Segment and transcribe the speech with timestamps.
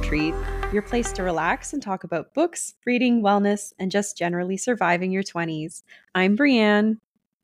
[0.00, 3.90] Welcome to Reading Retreat, your place to relax and talk about books, reading, wellness, and
[3.90, 5.82] just generally surviving your 20s.
[6.14, 6.96] I'm Breane.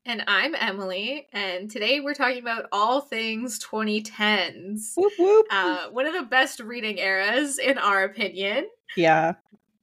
[0.06, 4.92] And I'm Emily, and today we're talking about all things 2010s.
[4.96, 5.46] Whoop whoop.
[5.50, 8.68] Uh, one of the best reading eras, in our opinion.
[8.96, 9.34] Yeah.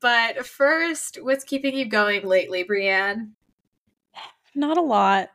[0.02, 3.34] But first, what's keeping you going lately, Breane?
[4.56, 5.30] Not a lot.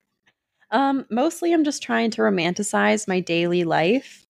[0.72, 4.23] um, mostly I'm just trying to romanticize my daily life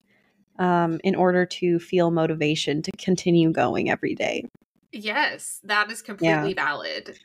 [0.59, 4.45] um, in order to feel motivation to continue going every day.
[4.93, 7.19] Yes, that is completely valid.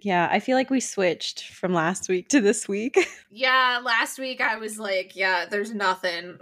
[0.00, 2.96] Yeah, I feel like we switched from last week to this week.
[3.30, 6.38] Yeah, last week I was like, yeah, there's nothing.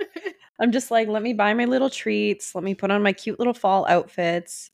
[0.60, 3.38] I'm just like, let me buy my little treats, let me put on my cute
[3.38, 4.70] little fall outfits,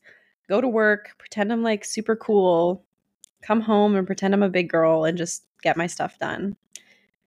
[0.49, 2.85] go to work, pretend I'm like super cool,
[3.43, 6.57] come home and pretend I'm a big girl and just get my stuff done.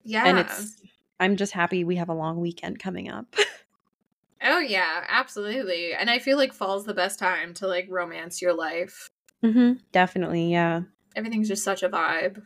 [0.06, 0.26] yeah.
[0.28, 0.81] And it's
[1.22, 3.36] I'm just happy we have a long weekend coming up.
[4.44, 5.94] oh, yeah, absolutely.
[5.94, 9.10] And I feel like fall's the best time to like romance your life.
[9.44, 10.82] hmm Definitely, yeah.
[11.16, 12.42] Everything's just such a vibe.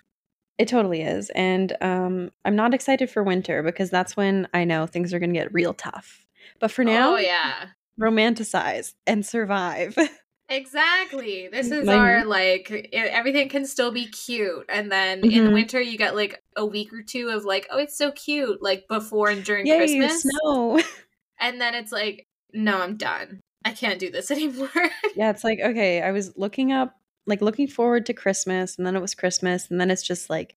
[0.58, 1.30] It totally is.
[1.32, 5.34] And um I'm not excited for winter because that's when I know things are going
[5.34, 6.26] to get real tough.
[6.60, 7.68] But for now, oh, yeah.
[8.00, 9.98] romanticize and survive.
[10.50, 11.48] Exactly.
[11.52, 15.54] This is My- our like everything can still be cute, and then in Mhm.
[15.54, 18.88] winter you get like a week or two of like, oh, it's so cute, like
[18.88, 20.80] before and during Yay, Christmas, snow.
[21.40, 23.40] and then it's like, no, I'm done.
[23.66, 24.70] I can't do this anymore.
[25.16, 28.96] yeah, it's like okay, I was looking up like looking forward to Christmas and then
[28.96, 30.56] it was Christmas and then it's just like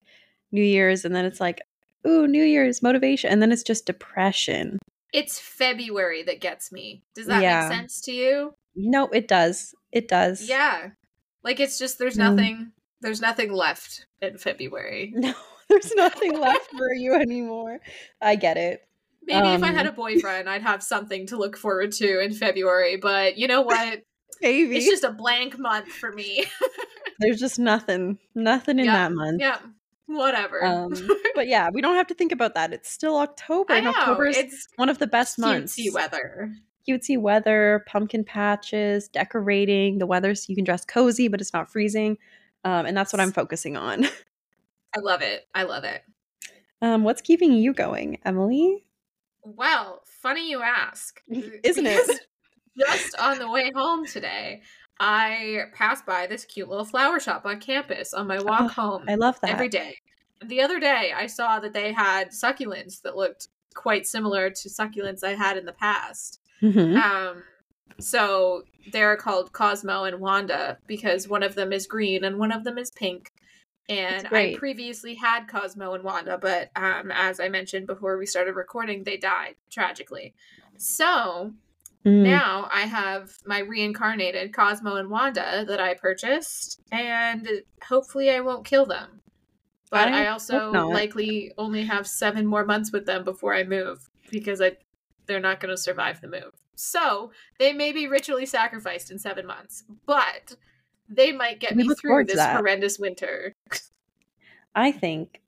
[0.53, 1.63] New Year's and then it's like
[2.07, 4.79] ooh, New Year's motivation and then it's just depression.
[5.15, 7.03] it's February that gets me.
[7.15, 7.67] Does that Yeah.
[7.69, 8.53] make sense to you?
[8.77, 9.75] No, it does.
[9.93, 10.49] It does.
[10.49, 10.91] Yeah.
[11.45, 12.37] Like it's just there's Mm.
[12.37, 15.13] nothing there's nothing left in February.
[15.17, 15.33] No,
[15.69, 17.79] there's nothing left for you anymore.
[18.21, 18.83] I get it.
[19.25, 19.93] Maybe if I had Um.
[19.93, 24.03] a boyfriend, I'd have something to look forward to in February, but you know what?
[24.41, 24.77] Maybe.
[24.77, 26.47] It's just a blank month for me.
[27.19, 28.19] There's just nothing.
[28.35, 29.41] Nothing in Yeah, that month.
[29.41, 29.59] yeah,
[30.07, 30.65] whatever.
[30.65, 30.93] Um,
[31.35, 32.73] but yeah, we don't have to think about that.
[32.73, 35.77] It's still October, and October is one of the best months.
[35.93, 36.53] weather.
[36.89, 39.99] Cutesy weather, pumpkin patches, decorating.
[39.99, 42.17] The weather so you can dress cozy, but it's not freezing.
[42.65, 44.05] Um, and that's what I'm focusing on.
[44.97, 45.47] I love it.
[45.55, 46.03] I love it.
[46.81, 48.85] Um, what's keeping you going, Emily?
[49.43, 52.21] Well, funny you ask, Isn't it?
[52.79, 54.63] Just on the way home today,
[55.01, 59.05] I passed by this cute little flower shop on campus on my walk Oh, home.
[59.09, 59.51] I love that.
[59.51, 59.97] every day.
[60.45, 65.25] The other day, I saw that they had succulents that looked quite similar to succulents
[65.25, 66.38] I had in the past.
[66.63, 66.97] Mhm.
[66.97, 67.43] Um,
[68.01, 72.65] so they're called Cosmo and Wanda because one of them is green and one of
[72.65, 73.33] them is pink.
[73.89, 78.55] And I previously had Cosmo and Wanda, but um, as I mentioned before we started
[78.55, 80.35] recording, they died tragically.
[80.77, 81.55] So
[82.05, 82.23] Mm.
[82.23, 87.49] now I have my reincarnated Cosmo and Wanda that I purchased, and
[87.83, 89.21] hopefully I won't kill them.
[89.91, 94.09] But I I, also likely only have seven more months with them before I move
[94.31, 94.77] because I
[95.29, 96.53] they're not going to survive the move.
[96.75, 100.57] So they may be ritually sacrificed in seven months, but
[101.09, 103.55] they might get We me through this horrendous winter.
[104.75, 105.41] I think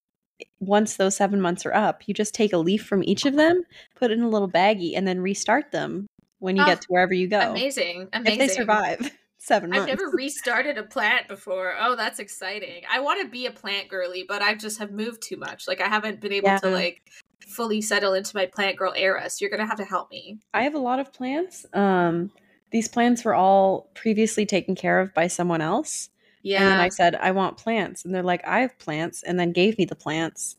[0.59, 3.63] once those seven months are up, you just take a leaf from each of them,
[3.95, 6.07] put it in a little baggie, and then restart them
[6.39, 7.51] when you Oh, get to wherever you go.
[7.51, 8.41] Amazing, amazing.
[8.41, 9.83] If they survive seven months.
[9.83, 11.75] I've never restarted a plant before.
[11.79, 12.83] Oh, that's exciting.
[12.91, 15.69] I want to be a plant girly, but I just have moved too much.
[15.69, 17.03] Like I haven't been able to like
[17.47, 19.29] fully settle into my plant girl era.
[19.31, 20.39] So you're gonna have to help me.
[20.55, 21.67] I have a lot of plants.
[21.73, 22.31] Um,
[22.71, 26.09] these plants were all previously taken care of by someone else.
[26.43, 26.63] Yeah.
[26.63, 28.05] And then I said, I want plants.
[28.05, 29.23] And they're like, I have plants.
[29.23, 30.57] And then gave me the plants.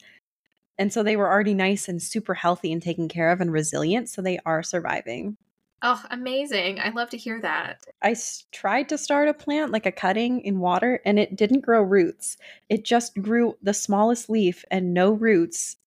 [0.77, 4.09] And so they were already nice and super healthy and taken care of and resilient.
[4.09, 5.37] So they are surviving.
[5.83, 6.79] oh, amazing.
[6.79, 7.83] I love to hear that.
[8.03, 11.61] I s- tried to start a plant, like a cutting in water, and it didn't
[11.61, 12.37] grow roots.
[12.69, 15.77] It just grew the smallest leaf and no roots.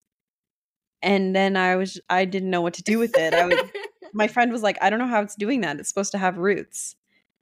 [1.05, 3.35] And then I was, I didn't know what to do with it.
[3.35, 3.59] I was,
[4.15, 5.79] my friend was like, I don't know how it's doing that.
[5.79, 6.97] It's supposed to have roots.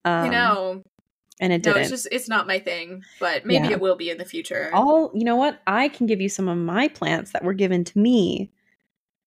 [0.04, 0.82] Um, you know,
[1.40, 1.82] and it no, didn't.
[1.82, 3.72] it's just it's not my thing, but maybe Yeah.
[3.72, 4.70] it will be in the future.
[4.74, 5.60] All you know what?
[5.66, 8.50] I can give you some of my plants that were given to me,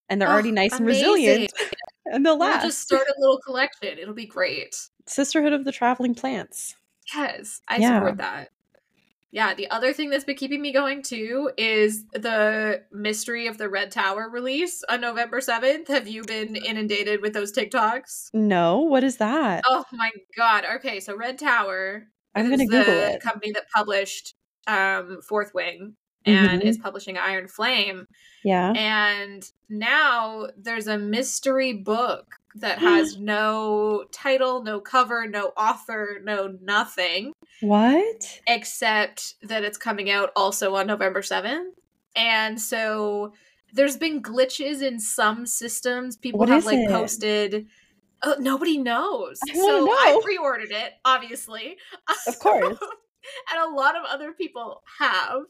[0.09, 1.51] and they're Oh, already nice and resilient,
[2.05, 2.65] and they'll We'll last.
[2.65, 3.97] just start a little collection.
[3.97, 4.75] It'll be great.
[5.07, 6.75] Sisterhood of the Traveling Plants.
[7.13, 7.95] Yes, I Yeah.
[7.99, 8.49] support that.
[9.35, 13.67] Yeah, the other thing that's been keeping me going too is the Mystery of the
[13.67, 15.89] Red Tower release on November 7th.
[15.89, 18.29] Have you been inundated with those TikToks?
[18.33, 19.65] No, what is that?
[19.67, 20.63] Oh my god.
[20.77, 23.21] Okay, so Red Tower I'm is gonna Google the it.
[23.21, 24.35] company that published
[24.67, 26.65] um Fourth Wing and Mhm.
[26.65, 28.07] is publishing Iron Flame.
[28.43, 28.71] Yeah.
[28.73, 36.57] And now there's a mystery book that has no title, no cover, no author, no
[36.61, 37.33] nothing.
[37.61, 38.41] What?
[38.47, 41.73] Except that it's coming out also on November 7th.
[42.15, 43.33] And so
[43.73, 46.15] there's been glitches in some systems.
[46.15, 46.89] People What have like it?
[46.89, 47.67] posted.
[48.23, 49.39] Oh, nobody knows.
[49.49, 50.21] I so I know.
[50.21, 51.77] pre-ordered it, obviously.
[52.27, 52.77] Of course.
[53.51, 55.41] and a lot of other people have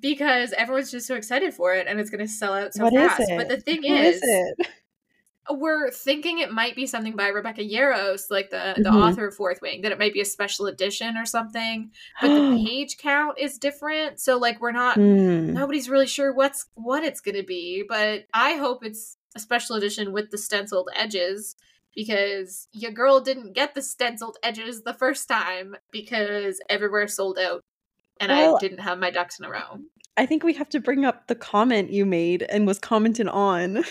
[0.00, 2.94] because everyone's just so excited for it and it's going to sell out so What
[2.94, 3.30] is fast.
[3.30, 3.36] it?
[3.36, 4.66] But the thing Who is, is it?
[5.50, 8.94] we're thinking it might be something by Rebecca Yarros, like the the Mhm.
[9.02, 11.90] author of Fourth Wing, that it might be a special edition or something.
[12.20, 15.52] But the page count is different, so like we're not Hmm.
[15.52, 17.84] nobody's really sure what's what it's going to be.
[17.86, 21.56] But I hope it's a special edition with the stenciled edges
[21.94, 27.62] because your girl didn't get the stenciled edges the first time because everywhere sold out,
[28.22, 29.80] and Well- I didn't have my ducks in a row.
[30.16, 33.84] I think we have to bring up the comment you made and was commented on.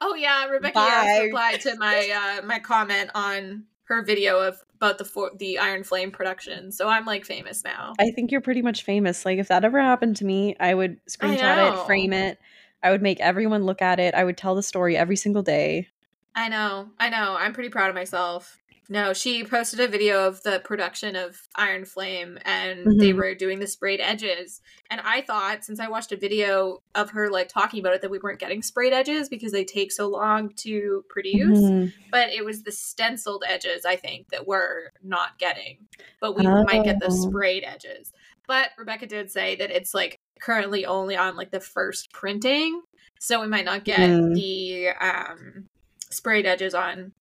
[0.00, 0.78] Oh yeah, Rebecca.
[0.78, 5.58] Yarros replied to my uh, my comment on her video of about the for- the
[5.58, 6.72] Iron Flame production.
[6.72, 7.94] So I'm like famous now.
[7.98, 9.24] I think you're pretty much famous.
[9.24, 11.80] Like if that ever happened to me, I would screenshot know.
[11.80, 12.38] it, frame it.
[12.82, 14.14] I would make everyone look at it.
[14.14, 15.88] I would tell the story every single day.
[16.34, 17.36] I know, I know.
[17.38, 18.58] I'm pretty proud of myself.
[18.88, 23.16] No, she posted a video of the production of Iron Flame and they Mhm.
[23.16, 24.60] were doing the sprayed edges.
[24.90, 28.10] And I thought, since I watched a video of her like talking about it, that
[28.10, 31.58] we weren't getting sprayed edges because they take so long to produce.
[31.58, 31.92] Mhm.
[32.10, 35.88] But it was the stenciled edges, I think, that we're not getting.
[36.20, 37.28] But we might get the Oh.
[37.28, 38.12] sprayed edges.
[38.46, 42.82] But Rebecca did say that it's like currently only on like the first printing.
[43.18, 44.34] So we might not get Mm.
[44.34, 45.68] the um
[46.10, 47.12] sprayed edges on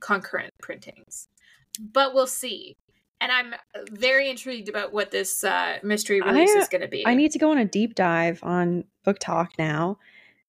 [0.00, 1.28] concurrent printings.
[1.80, 2.76] But we'll see.
[3.20, 3.54] And I'm
[3.90, 7.06] very intrigued about what this uh, mystery release I- is going to be.
[7.06, 9.98] I need to go on a deep dive on BookTok now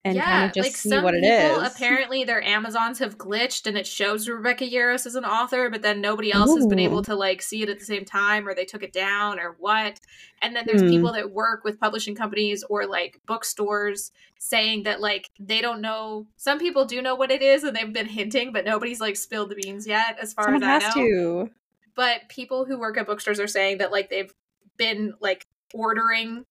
[0.05, 1.71] and kind of just see some what it people, is.
[1.75, 6.01] Apparently, their Amazons have glitched, and it shows Rebecca Yarros as an author, but then
[6.01, 8.65] nobody else has been able to like see it at the same time, or they
[8.65, 9.99] took it down, or what.
[10.41, 10.89] And then there's Hmm.
[10.89, 16.27] people that work with publishing companies or like bookstores saying that like they don't know.
[16.37, 19.49] Some people do know what it is, and they've been hinting, but nobody's like spilled
[19.49, 21.49] the beans yet, as far Someone as I know to.
[21.95, 24.33] but people who work at bookstores are saying that like they've
[24.77, 26.45] been like ordering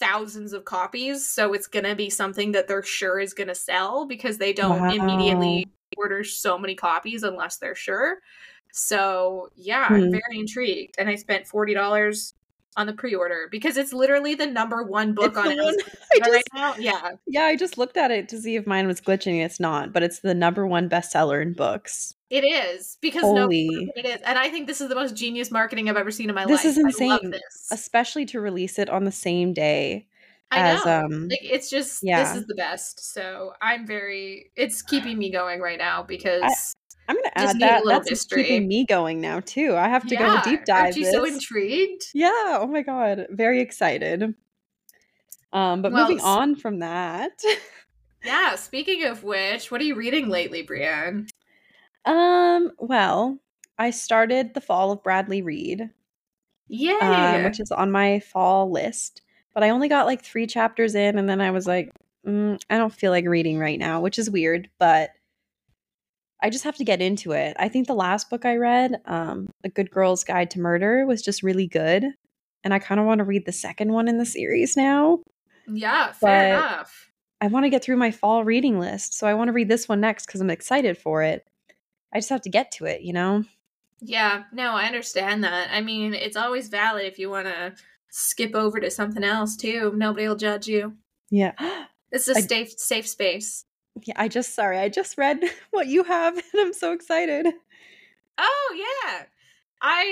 [0.00, 4.38] thousands of copies so it's gonna be something that they're sure is gonna sell because
[4.38, 4.88] they don't Wow.
[4.94, 5.66] immediately
[5.96, 8.18] order so many copies unless they're sure
[8.72, 10.10] so yeah i'm Hmm.
[10.10, 12.34] very intrigued and i spent $40
[12.76, 15.74] on the pre-order because it's literally the number one book It's on Amazon
[16.32, 19.44] right now yeah yeah, I just looked at it to see if mine was glitching.
[19.44, 22.14] It's not, but it's the number one bestseller in books.
[22.30, 25.90] It is because no it is and i think this is the most genius marketing
[25.90, 27.30] i've ever seen in my This life is I love insane.
[27.32, 30.06] this Especially to release it on the same day
[30.50, 31.04] I as know.
[31.04, 32.22] um like it's just yeah.
[32.24, 33.12] this is the best.
[33.12, 36.74] So I'm very it's keeping me going right now because
[37.08, 37.84] I'm gonna just add need a that.
[37.84, 39.76] little That's keeping me going now too.
[39.76, 42.02] I have to go yeah, deep dive Aren't you so intrigued?
[42.14, 42.30] Yeah.
[42.60, 43.26] Oh my god.
[43.30, 44.34] Very excited.
[45.52, 47.32] Um, but Well, moving on from that.
[48.22, 48.56] Yeah.
[48.56, 51.30] Speaking of which, what are you reading lately, Breane?
[52.04, 53.38] Um, well,
[53.78, 55.90] I started The Fall of Bradley Reed,
[57.36, 59.22] um, which is on my fall list.
[59.54, 61.90] But I only got like three chapters in, and then I was like,
[62.26, 65.10] mm, I don't feel like reading right now, which is weird, but
[66.42, 67.56] I just have to get into it.
[67.58, 71.20] I think the last book I read, um, A Good Girl's Guide to Murder, was
[71.20, 72.04] just really good.
[72.64, 75.20] And I kind of want to read the second one in the series now.
[75.66, 77.06] yeah, fair but- enough.
[77.42, 79.14] I want to get through my fall reading list.
[79.14, 81.46] So I want to read this one next because I'm excited for it.
[82.12, 83.44] I just have to get to it, you know?
[84.00, 85.68] Yeah, no, I understand that.
[85.72, 87.74] I mean, it's always valid if you want to
[88.10, 89.92] skip over to something else too.
[89.94, 90.96] Nobody will judge you.
[91.30, 91.52] Yeah.
[92.12, 93.64] It's a I- safe safe space.
[94.04, 95.38] yeah, I just, sorry, I just read
[95.70, 97.46] what you have and I'm so excited.
[98.38, 99.24] Oh yeah.
[99.80, 100.02] I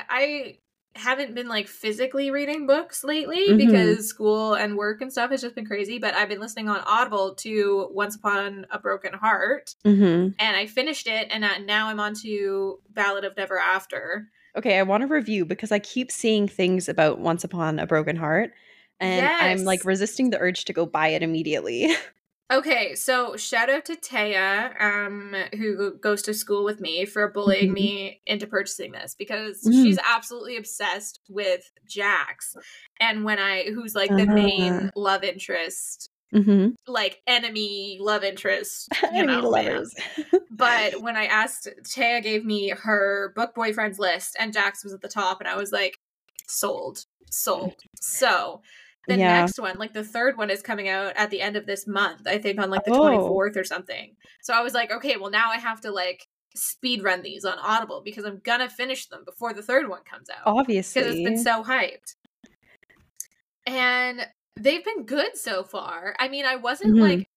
[0.00, 0.58] uh I
[0.96, 3.56] haven't been like physically reading books lately Mhm.
[3.56, 6.80] because school and work and stuff has just been crazy, but I've been listening on
[6.86, 10.30] Audible to Once Upon a Broken Heart Mm-hmm.
[10.38, 14.28] and I finished it and uh, now I'm on to Ballad of Never After.
[14.56, 18.16] Okay, I want to review because I keep seeing things about Once Upon a Broken
[18.16, 18.52] Heart
[18.98, 21.88] and I'm like resisting the urge to go buy it immediately.
[22.50, 27.70] Okay, so shout out to Taya, um, who goes to school with me for bullying
[27.70, 27.74] Mhm.
[27.74, 29.72] me into purchasing this because Mm.
[29.84, 32.56] she's absolutely obsessed with Jacks,
[32.98, 34.90] and when I, who's like the main Ah.
[34.96, 36.70] love interest, mm-hmm.
[36.88, 39.94] like enemy love interest, you know, lovers.
[40.50, 45.00] But when I asked, Taya gave me her book boyfriends list, and Jacks was at
[45.02, 45.96] the top, and I was like,
[46.48, 47.76] sold, sold.
[48.00, 48.60] So
[49.08, 49.40] the Yeah.
[49.40, 52.26] next one, like the third one, is coming out at the end of this month.
[52.26, 52.98] I think on like the Oh.
[52.98, 54.16] twenty fourth or something.
[54.42, 57.58] So I was like, okay, well now I have to like speed run these on
[57.58, 61.00] Audible because I'm gonna finish them before the third one comes out Obviously.
[61.02, 62.16] because it's been so hyped.
[63.66, 64.26] And
[64.56, 66.16] they've been good so far.
[66.18, 67.00] I mean, I wasn't Mhm.
[67.00, 67.28] like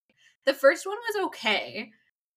[0.45, 1.91] the first one was okay.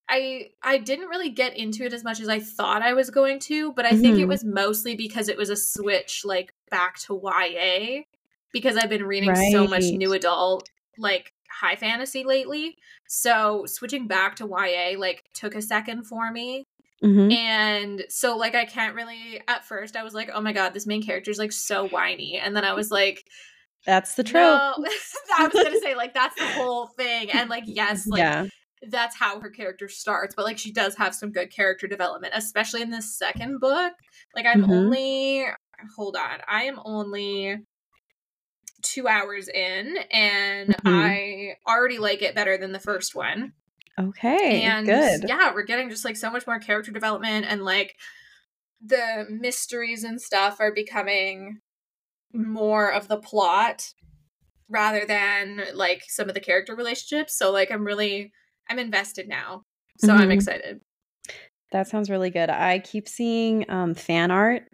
[0.08, 3.40] I I didn't really get into it as much as I thought I was going
[3.40, 4.28] to, but I think it Mhm.
[4.28, 8.04] was mostly because it was a switch like back to YA
[8.52, 12.76] because I've been reading so much new adult like high fantasy lately.
[13.08, 16.64] So switching back to YA like took a second for me.
[17.02, 17.32] Mhm.
[17.34, 20.86] And so like I can't really at first I was like, "Oh my god, this
[20.86, 23.22] main character is like so whiny." And then I was like,
[23.84, 24.58] That's the trope.
[24.78, 24.86] "No."
[25.38, 27.30] I was going to say like that's the whole thing.
[27.30, 28.46] And like yes, like yeah.
[28.88, 32.80] that's how her character starts, but like she does have some good character development, especially
[32.80, 33.92] in this second book.
[34.34, 34.70] Like I'm Mhm.
[34.70, 35.46] only
[35.94, 36.40] hold on.
[36.48, 37.58] I am only
[38.82, 41.18] 2 hours in and Mhm.
[41.24, 43.52] I already like it better than the first one
[43.98, 44.72] Okay.
[44.72, 45.26] and good.
[45.26, 47.96] yeah we're getting just like so much more character development and like
[48.84, 51.60] the mysteries and stuff are becoming
[52.34, 53.92] more of the plot
[54.68, 58.32] rather than like some of the character relationships so like i'm really
[58.70, 59.62] i'm invested now
[59.98, 60.32] so i'm Mhm.
[60.32, 60.80] excited
[61.72, 62.50] That sounds really good.
[62.50, 64.64] I keep seeing um fan art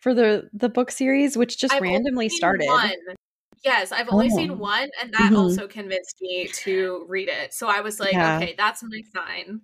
[0.00, 2.82] for the the book series, which just I've randomly started.
[2.82, 3.16] one.
[3.64, 4.36] Yes i've only Oh.
[4.36, 5.36] seen one and that Mhm.
[5.36, 8.36] also convinced me to read it so i was like Yeah.
[8.36, 9.60] okay that's my sign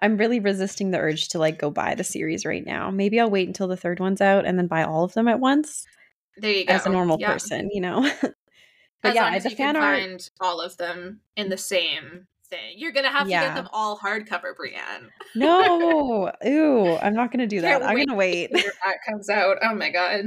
[0.00, 2.90] I'm really resisting the urge to like go buy the series right now.
[2.90, 5.40] Maybe I'll wait until the third one's out and then buy all of them at
[5.40, 5.86] once
[6.36, 7.32] there you go as a normal Yeah.
[7.32, 8.02] person, you know.
[8.22, 8.34] but
[9.10, 12.26] as yeah, long as you fan can art find all of them in the same
[12.48, 12.74] thing.
[12.76, 15.08] You're gonna have to get them all hardcover, Breane.
[15.34, 16.32] No.
[16.46, 17.80] Ooh, I'm not going to do that.
[17.80, 18.50] Can't I'm wait going to wait.
[18.52, 19.58] That comes out.
[19.62, 20.24] Oh my god.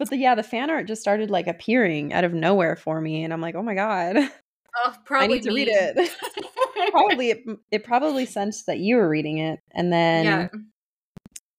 [0.00, 3.22] But the yeah, the fan art just started like appearing out of nowhere for me
[3.22, 4.16] and I'm like, "Oh my god.
[4.16, 6.10] Oh, probably I need to read it."
[6.90, 10.48] probably it, it probably sensed that you were reading it and then yeah.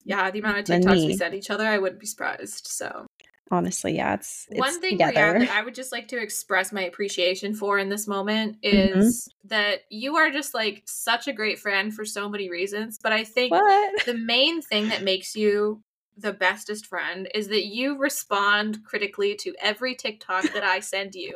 [0.04, 1.18] Yeah, the amount of TikToks we me.
[1.18, 2.66] sent each other, I wouldn't be surprised.
[2.66, 3.06] So
[3.52, 5.36] honestly, yeah, it's, it's one thing, together.
[5.36, 9.02] Breane, that I would just like to express my appreciation for in this moment Mm-hmm.
[9.02, 12.98] is that you are just like such a great friend for so many reasons.
[12.98, 14.06] But I think what?
[14.08, 15.84] the main thing that makes you
[16.22, 21.34] the bestest friend is that you respond critically to every TikTok that I send you,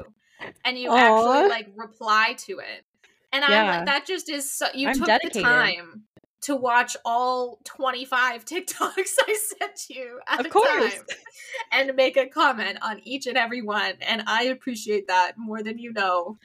[0.63, 0.95] and you Aw.
[0.97, 2.85] actually like reply to it.
[3.33, 4.67] And I'm like, that just is so.
[4.73, 5.35] You I'm took dedicated.
[5.35, 6.03] the time
[6.41, 8.71] to watch all 25 TikToks
[9.27, 10.93] I sent you at Of a course.
[10.93, 11.03] time
[11.71, 15.79] and make a comment on each and every one, and I appreciate that more than
[15.79, 16.37] you know.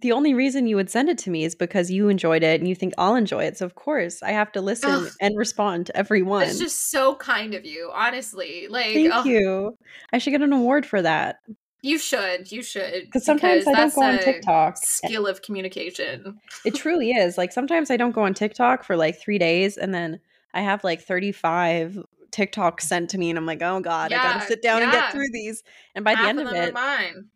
[0.00, 2.68] The only reason you would send it to me is because you enjoyed it and
[2.68, 3.56] you think I'll enjoy it.
[3.58, 5.08] So of course I have to listen Ugh.
[5.20, 6.48] and respond to every one.
[6.48, 8.66] It's just so kind of you, honestly.
[8.68, 9.78] Like, Thank ugh, you.
[10.12, 11.36] I should get an award for that
[11.82, 12.50] You should.
[12.50, 13.04] You should.
[13.04, 14.76] because sometimes I don't go on TikTok.
[14.78, 16.38] Skill of communication.
[16.64, 17.38] It truly is.
[17.38, 20.18] Like sometimes I don't go on TikTok for like three days and then
[20.52, 21.98] I have like 35
[22.34, 25.12] TikToks sent to me and I'm like, oh God, I gotta sit down and get
[25.12, 25.62] through these.
[25.94, 27.26] And by the end of of it, mine.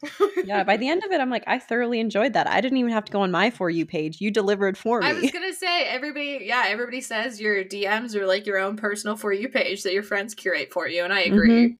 [0.45, 2.49] yeah, by the end of it, I'm like, I thoroughly enjoyed that.
[2.49, 4.21] I didn't even have to go on my For You page.
[4.21, 5.07] You delivered for me.
[5.07, 6.41] I was gonna say everybody.
[6.43, 10.03] Yeah, everybody says your DMs are like your own personal for you page that your
[10.03, 11.49] friends curate for you, and I agree.
[11.49, 11.77] Mhm.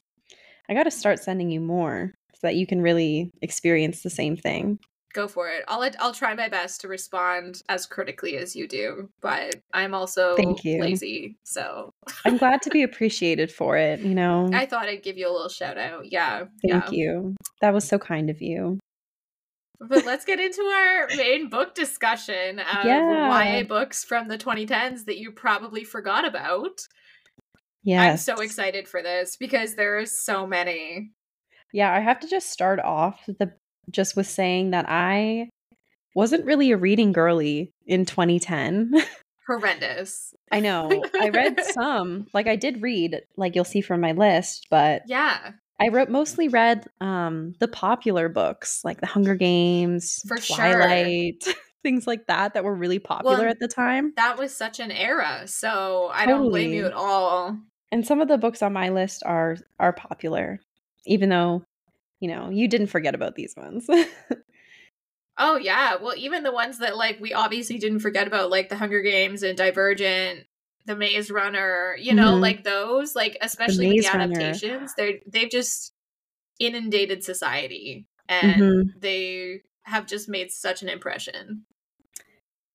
[0.69, 4.37] I got to start sending you more so that you can really experience the same
[4.37, 4.79] thing.
[5.19, 5.65] Go for it.
[5.67, 10.37] I'll I'll try my best to respond as critically as you do, but I'm also
[10.37, 10.81] Thank you.
[10.81, 11.91] lazy, so
[12.25, 14.49] I'm glad to be appreciated for it, you know.
[14.55, 16.13] I thought I'd give you a little shout out.
[16.13, 16.91] Yeah, Thank yeah.
[16.93, 17.35] you.
[17.61, 18.79] That was so kind of you.
[19.81, 23.59] But let's get into our main book discussion of Yeah.
[23.59, 26.79] YA books from the 2010s that you probably forgot about.
[27.83, 28.03] Yeah.
[28.03, 31.11] I'm so excited for this because there are so many.
[31.73, 33.53] Yeah, I have to just start off with the
[33.91, 35.49] just with saying that I
[36.15, 38.93] wasn't really a reading girly in 2010.
[39.47, 40.35] Horrendous.
[40.53, 41.03] I know.
[41.21, 45.53] I read some, like I did read, like you'll see from my list, but Yeah,
[45.81, 50.57] I wrote mostly read um the popular books like The Hunger Games, For sure.
[50.57, 51.45] Twilight,
[51.83, 54.13] things like that that were really popular Well, at the time.
[54.17, 57.57] that was such an era, so I don't blame you at all.
[57.91, 60.61] And some of the books on my list are are popular,
[61.07, 61.63] even though
[62.21, 63.89] you know you didn't forget about these ones.
[65.41, 68.77] Oh yeah, well even the ones that like we obviously didn't forget about, like the
[68.77, 70.47] Hunger Games and Divergent,
[70.85, 72.41] the Maze Runner, you know, Mhm.
[72.41, 75.93] like those, like especially with the adaptations, they they've just
[76.59, 79.01] inundated society and Mhm.
[79.01, 81.65] they have just made such an impression.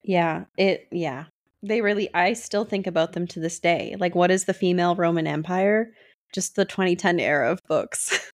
[0.02, 1.26] yeah, it yeah.
[1.62, 3.96] They really I still think about them to this day.
[3.98, 5.92] Like what is the female Roman Empire?
[6.32, 8.30] Just the 2010 era of books.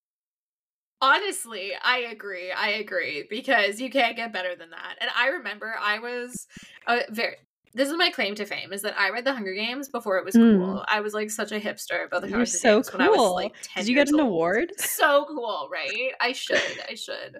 [1.01, 2.51] Honestly, I agree.
[2.51, 4.97] I agree because you can't get better than that.
[5.01, 6.47] And I remember I was
[6.87, 7.37] uh, very.
[7.73, 10.25] This is my claim to fame: is that I read the Hunger Games before it
[10.25, 10.57] was Mm.
[10.57, 10.85] cool.
[10.87, 13.31] I was like such a hipster about the You're Hunger so Games when I was
[13.31, 13.83] like ten.
[13.83, 14.27] Did you get an old.
[14.27, 14.73] award?
[14.77, 16.13] So cool, right?
[16.19, 16.79] I should.
[16.87, 17.39] I should.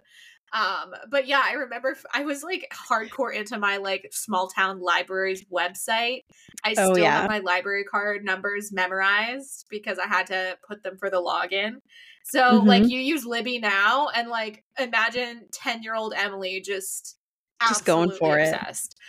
[0.53, 4.81] Um, but yeah, I remember f- I was like hardcore into my like small town
[4.81, 6.23] library's website.
[6.63, 7.11] I Oh, still yeah.
[7.11, 11.75] have my library card numbers memorized because I had to put them for the login.
[12.23, 12.89] So like Mhm.
[12.89, 17.17] you use Libby now and like imagine 10 year old Emily just
[17.65, 18.59] Just going for it.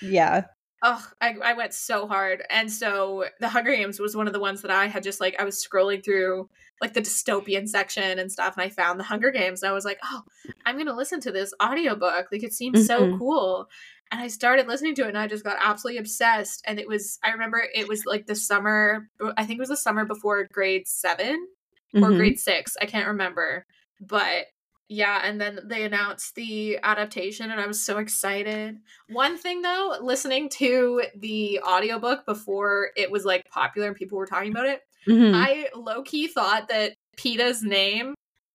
[0.00, 0.48] Yeah.
[0.84, 2.42] Oh, I, I went so hard.
[2.50, 5.36] And so the Hunger Games was one of the ones that I had just like,
[5.38, 6.50] I was scrolling through
[6.80, 9.84] like the dystopian section and stuff, and I found the Hunger Games, and I was
[9.84, 10.22] like, oh,
[10.66, 12.26] I'm going to listen to this audiobook.
[12.32, 13.16] Like, it seems so Mhm.
[13.16, 13.68] cool.
[14.10, 16.62] And I started listening to it, and I just got absolutely obsessed.
[16.66, 19.76] And it was, I remember it was like the summer, I think it was the
[19.76, 21.46] summer before grade seven
[21.94, 22.16] or Mhm.
[22.16, 22.76] grade six.
[22.80, 23.66] I can't remember.
[24.00, 24.46] But
[24.88, 28.78] yeah, and then they announced the adaptation and I was so excited.
[29.08, 34.26] One thing though, listening to the audiobook before it was like popular and people were
[34.26, 35.32] talking about it, Mhm.
[35.34, 38.14] I low key thought that Peeta's name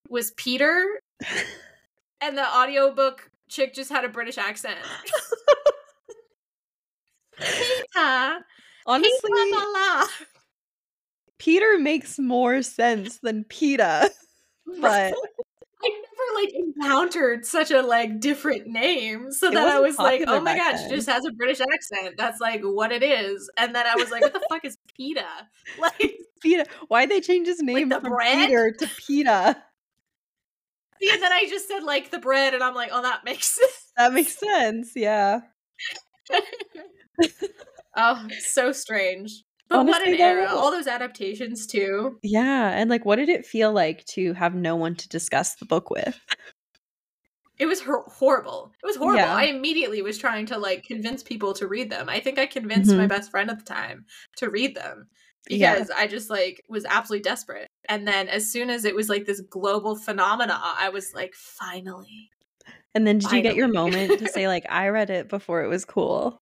[0.09, 1.01] was Peter
[2.21, 4.79] and the audiobook chick just had a British accent.
[7.39, 8.39] Peeta.
[8.85, 10.07] Honestly, Peeta la la.
[11.37, 14.09] Peter makes more sense than Peeta.
[14.81, 15.13] But
[15.81, 19.31] I never like encountered such a like different name.
[19.31, 20.89] So that I wasn't like, oh my she then.
[20.89, 22.15] just has a British accent.
[22.17, 23.49] That's like what it is.
[23.57, 25.25] And then I was like, what the fuck is Peeta?
[25.79, 26.67] Like Peeta.
[26.89, 28.49] Why'd they change his name the from bread?
[28.49, 29.55] Peter to Peeta?
[31.01, 33.47] see, and then I just said like the bread, and I'm like, oh that makes
[33.47, 33.91] sense.
[33.95, 34.91] That makes sense.
[34.95, 35.41] Yeah.
[37.95, 39.43] oh, so strange.
[39.69, 40.47] But what Honestly, an era.
[40.49, 42.17] All those adaptations too.
[42.23, 42.69] Yeah.
[42.69, 45.89] And like, what did it feel like to have no one to discuss the book
[45.89, 46.19] with?
[47.59, 48.71] It was hor- horrible.
[48.83, 49.19] It was horrible.
[49.19, 49.35] Yeah.
[49.35, 52.07] I immediately was trying to like convince people to read them.
[52.07, 53.09] I think I convinced my Mhm.
[53.09, 54.05] best friend at the time
[54.37, 55.07] to read them
[55.49, 55.73] Yeah.
[55.73, 57.67] because I just like was absolutely desperate.
[57.89, 62.29] And then as soon as it was like this global phenomena, I was like, finally.
[62.93, 65.67] And then did you get your moment to say, like, I read it before it
[65.67, 66.37] was cool?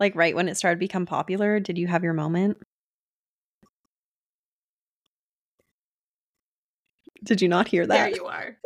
[0.00, 2.58] Like, right when it started to become popular, did you have your moment?
[7.22, 8.14] Did you not hear There that?
[8.16, 8.56] you are.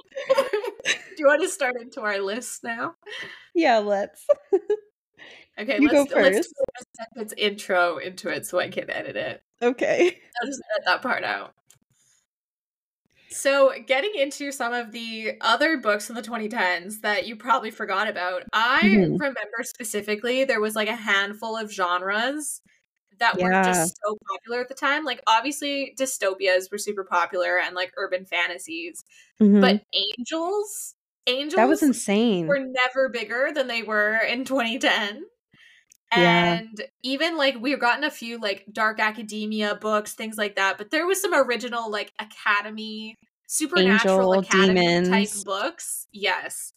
[1.18, 2.96] you want to start into our list now?
[3.54, 4.26] Yeah, let's.
[5.60, 9.16] Okay, You go let's let's do a sentence intro into it so I can edit
[9.16, 9.42] it.
[9.62, 10.18] Okay.
[10.40, 11.54] I'll just edit that part out.
[13.30, 18.08] So, getting into some of the other books in the 2010s that you probably forgot
[18.08, 19.18] about, I Mhm.
[19.18, 22.62] remember specifically there was like a handful of genres
[23.18, 25.04] that were just so popular at the time.
[25.04, 29.04] Like, obviously, dystopias were super popular and like urban fantasies,
[29.40, 29.78] Mhm.
[29.78, 32.58] but angels, angels that was insane.
[32.58, 35.26] were never bigger than they were in 2010.
[36.12, 36.54] Yeah.
[36.60, 40.90] And even like we've gotten a few like dark academia books, things like that, but
[40.90, 43.14] there was some original like academy,
[43.46, 45.08] supernatural Angel, academy demons.
[45.08, 46.06] type books.
[46.12, 46.72] Yes.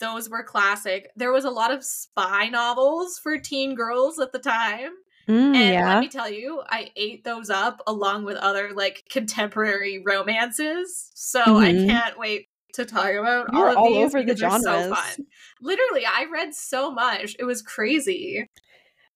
[0.00, 1.10] Those were classic.
[1.14, 4.90] There was a lot of spy novels for teen girls at the time.
[5.28, 5.88] Mm, And yeah.
[5.94, 11.12] let me tell you, I ate those up along with other like contemporary romances.
[11.14, 11.86] So I Mhm.
[11.86, 14.88] can't wait to talk about You're all of all these over the they're so genres.
[14.98, 15.26] fun.
[15.60, 17.36] Literally, I read so much.
[17.38, 18.48] It was crazy.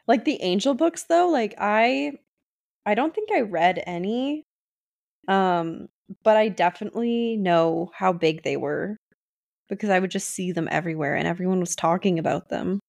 [0.07, 2.13] Like the angel books though, like I
[2.87, 4.45] I don't think I read any.
[5.29, 5.89] Um,
[6.25, 8.99] but I definitely know how big they were
[9.69, 12.81] because I would just see them everywhere and everyone was talking about them.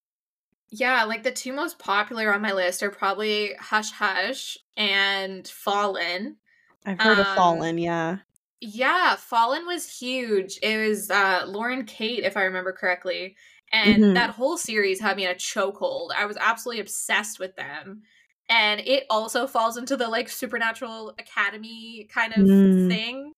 [0.70, 6.38] Yeah, like the two most popular on my list are probably Hush Hush and Fallen.
[6.86, 8.20] I've heard of Um, Fallen, yeah.
[8.62, 10.58] Yeah, Fallen was huge.
[10.64, 13.36] It was uh Lauren Kate, if I remember correctly.
[13.72, 14.14] And Mhm.
[14.14, 16.10] that whole series had me in a chokehold.
[16.16, 18.04] I was absolutely obsessed with them.
[18.50, 22.88] And it also falls into the like supernatural academy kind of Mm.
[22.88, 23.34] thing.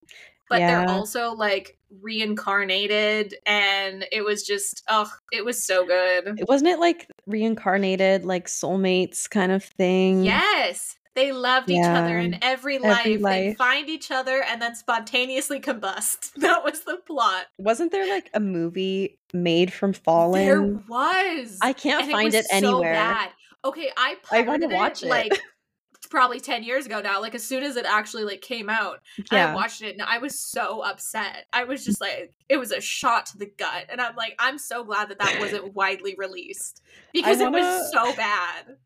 [0.48, 6.36] But they're also like reincarnated and it was just oh, it was so good.
[6.36, 10.42] It wasn't it like reincarnated, like soulmates kind of thing.
[10.64, 10.96] Yes.
[11.20, 13.00] They loved each other in every life.
[13.00, 16.32] Every They find each other and then spontaneously combust.
[16.40, 17.46] That was the plot.
[17.58, 20.44] Wasn't there like a movie made from Fallen?
[20.46, 21.58] There was.
[21.60, 22.94] I can't and find was it anywhere.
[22.94, 23.30] So bad.
[23.64, 25.08] Okay, I I wanna watch it.
[25.10, 25.38] like
[26.08, 28.98] probably 10 years ago now like as soon as it actually like came out
[29.30, 32.80] i watched it and i was so upset i was just like it was a
[32.80, 36.82] shot to the gut and i'm like i'm so glad that that wasn't widely released
[37.12, 38.76] because it wanna- was so bad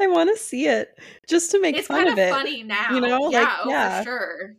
[0.00, 2.30] I want to see it just to make It's fun kind of of it.
[2.30, 2.94] funny now.
[2.94, 4.54] You know, yeah, like oh, yeah, for sure.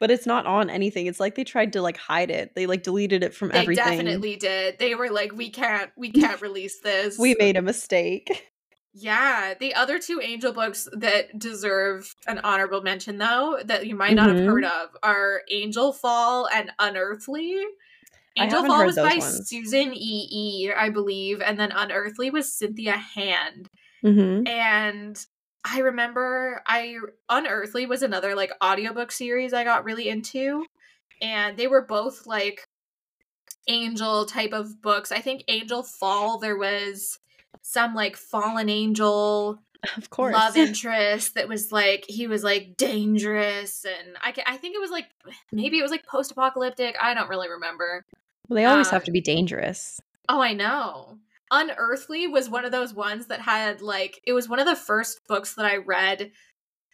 [0.00, 1.06] but it's not on anything.
[1.06, 2.54] It's like they tried to like hide it.
[2.54, 3.84] They like deleted it from They everything.
[3.84, 4.78] definitely did.
[4.78, 7.18] They were like, we can't, we can't release this.
[7.18, 8.48] We made a mistake.
[8.94, 14.12] Yeah, the other two angel books that deserve an honorable mention, though, that you might
[14.14, 14.44] not have Mhm.
[14.46, 17.58] heard of, are Angelfall and Unearthly.
[18.38, 19.48] Angelfall was by ones.
[19.48, 20.28] Susan E.
[20.30, 20.72] E.
[20.76, 23.68] I believe, and then Unearthly was Cynthia Hand.
[24.02, 25.26] Hmm And
[25.64, 26.96] I remember I
[27.28, 30.66] Unearthly was another like audiobook series I got really into.
[31.20, 32.66] And they were both like
[33.68, 35.12] angel type of books.
[35.12, 37.18] I think Angelfall there was
[37.62, 39.62] some like fallen angel
[39.96, 40.32] Of course.
[40.32, 44.90] love interest that was like he was like dangerous and I I think it was
[44.92, 45.06] like
[45.50, 46.96] maybe it was like post apocalyptic.
[47.00, 48.04] I don't really remember.
[48.48, 50.00] well, they always uh, have to be dangerous.
[50.28, 51.18] Oh, I know.
[51.52, 55.20] Unearthly was one of those ones that had like it was one of the first
[55.28, 56.32] books that I read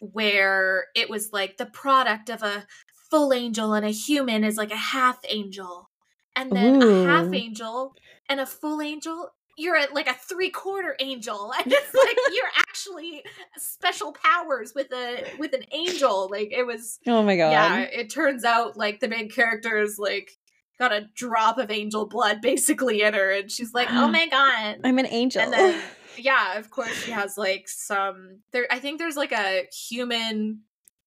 [0.00, 2.66] where it was like the product of a
[3.10, 5.90] full angel and a human is like a half angel.
[6.36, 7.94] And then a half angel
[8.28, 11.52] and a full angel, you're at like a three quarter angel.
[11.58, 13.24] And it's like you're actually
[13.56, 16.28] special powers with a with an angel.
[16.30, 17.50] Like it was Oh my god.
[17.50, 20.37] yeah, it turns out like the main character is like
[20.78, 24.78] got a drop of angel blood basically in her, and she's like, "Oh my god!"
[24.84, 25.42] I'm an angel.
[25.42, 25.82] And then
[26.16, 28.66] yeah, of course she has like some there.
[28.70, 30.60] I think there's like a human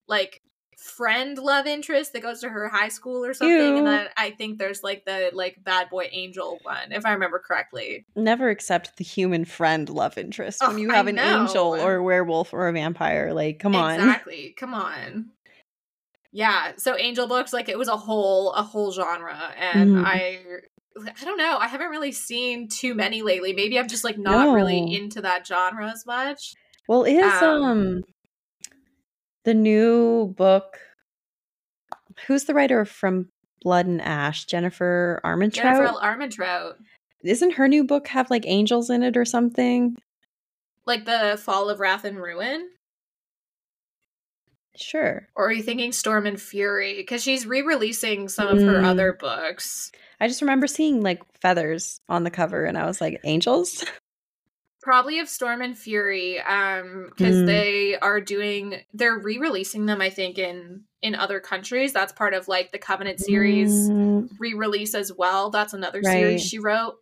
[0.08, 0.42] like
[0.78, 3.78] friend love interest that goes to her high school or something, Ew.
[3.78, 7.38] and then I think there's like the like bad boy angel one, if I remember
[7.40, 8.06] correctly.
[8.16, 11.96] Never accept the human friend love interest when Oh, you I have an angel or
[11.96, 13.32] a werewolf or a vampire.
[13.32, 14.00] Like, come on.
[14.00, 14.56] Exactly.
[14.58, 15.28] Come on.
[16.32, 16.74] Yeah.
[16.78, 20.04] So angel books, like it was a whole a whole genre, and Mhm.
[20.06, 20.40] I
[21.20, 21.58] I don't know.
[21.58, 23.54] I haven't really seen too many lately.
[23.54, 26.54] Maybe I'm just like not really into that genre as much.
[26.88, 28.02] Well, is Um, um
[29.44, 30.78] the new book
[32.28, 33.30] Who's the writer from
[33.62, 34.46] Blood and Ash?
[34.46, 35.54] Jennifer Armentrout?
[35.54, 36.74] Jennifer Armentrout,
[37.24, 39.96] Isn't her new book have like angels in it or something?
[40.86, 42.70] like the Fall of Wrath and Ruin,
[44.82, 45.28] Sure.
[45.36, 46.96] or are you thinking Storm and Fury?
[46.96, 48.86] Because she's re-releasing some of her Mm.
[48.86, 49.92] other books.
[50.20, 53.84] I just remember seeing like feathers on the cover and I was like, angels?
[54.82, 57.46] Probably of Storm and Fury, um, because Mm.
[57.46, 61.94] they are doing they're re-releasing them, I think, in in other countries.
[61.94, 65.52] That's part of like the Covenant series Mm, re-release as well.
[65.52, 66.14] That's another Right.
[66.14, 66.96] series she wrote.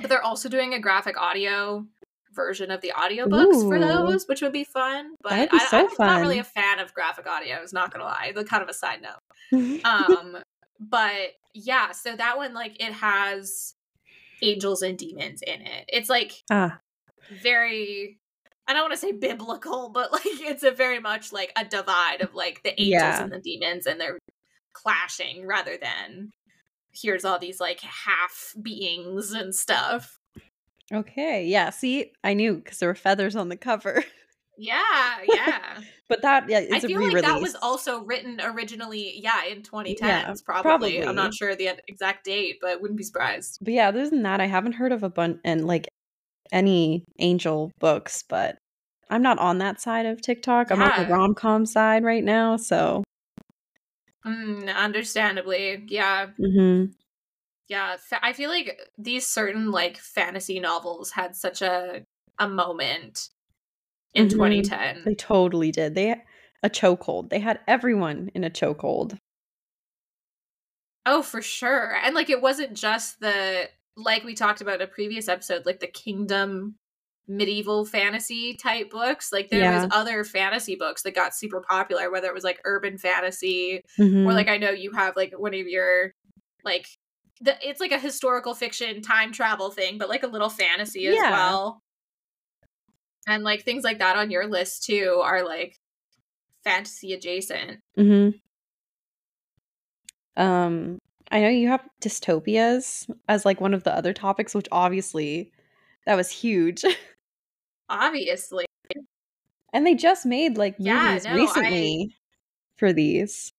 [0.00, 1.86] But they're also doing a graphic audio
[2.34, 5.14] version of the audiobooks for those, which would be fun.
[5.22, 7.92] But be I, so I'm not really a fan of graphic audio, I was not
[7.92, 8.32] gonna lie.
[8.34, 9.20] The kind of a side note.
[9.84, 10.38] Um,
[10.80, 13.74] but yeah, so that one like it has
[14.42, 15.84] angels and demons in it.
[15.88, 16.78] It's like ah,
[17.42, 18.18] very
[18.66, 22.20] I don't want to say biblical, but like it's a very much like a divide
[22.22, 23.22] of like the angels Yeah.
[23.22, 24.18] and the demons and they're
[24.72, 26.30] clashing rather than
[26.94, 30.18] here's all these like half beings and stuff.
[30.92, 31.46] Okay.
[31.46, 31.70] Yeah.
[31.70, 34.04] See, I knew because there were feathers on the cover.
[34.58, 35.80] Yeah, yeah.
[36.08, 39.62] but that, yeah, I it's a feel like that was also written originally, yeah, in
[39.62, 41.02] 2010s, Yeah, probably.
[41.02, 43.58] I'm not sure the exact date, but wouldn't be surprised.
[43.62, 45.88] But yeah, other than that, I haven't heard of a bunch and like
[46.52, 48.58] any angel books, but
[49.10, 50.70] I'm not on that side of TikTok.
[50.70, 52.56] I'm on the rom com side right now.
[52.56, 53.02] So,
[54.24, 56.28] Mm, understandably, yeah.
[56.38, 56.92] mhm.
[57.68, 62.04] Yeah i feel like these certain like fantasy novels had such a
[62.38, 63.28] a moment
[64.14, 64.30] in Mhm.
[64.30, 65.94] 2010 they totally did.
[65.94, 66.14] They
[66.64, 67.30] a chokehold.
[67.30, 69.18] They had everyone in a chokehold.
[71.06, 74.86] oh for sure and like it wasn't just the like we talked about in a
[74.86, 76.76] previous episode like the kingdom
[77.28, 79.82] medieval fantasy type books like there Yeah.
[79.82, 84.26] was other fantasy books that got super popular whether it was like urban fantasy Mhm.
[84.26, 86.12] or like i know you have like one of your
[86.64, 86.86] like
[87.42, 91.14] the, it's like a historical fiction time travel thing but like a little fantasy as
[91.16, 91.30] Yeah.
[91.30, 91.82] well
[93.26, 95.76] and like things like that on your list too are like
[96.64, 98.40] fantasy adjacent Mhm.
[100.36, 100.98] Um,
[101.30, 105.52] I know you have dystopias as like one of the other topics, which obviously
[106.06, 106.84] that was huge.
[107.88, 108.64] obviously
[109.74, 112.16] and they just made like Yeah, movies no, I- recently
[112.76, 113.52] for these.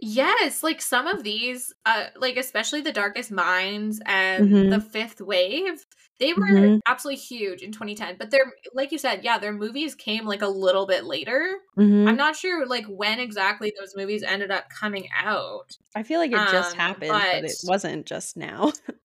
[0.00, 4.68] Yes like some of these uh like especially the darkest minds and Mhm.
[4.68, 5.86] the fifth wave
[6.18, 6.80] they were Mhm.
[6.86, 10.48] absolutely huge in 2010 but they're like you said yeah their movies came like a
[10.48, 12.06] little bit later Mhm.
[12.08, 15.76] I'm not sure like when exactly those movies ended up coming out.
[15.94, 18.72] I feel like it just um, happened, but, it wasn't just now.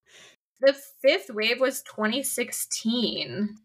[0.62, 3.58] The fifth wave was 2016.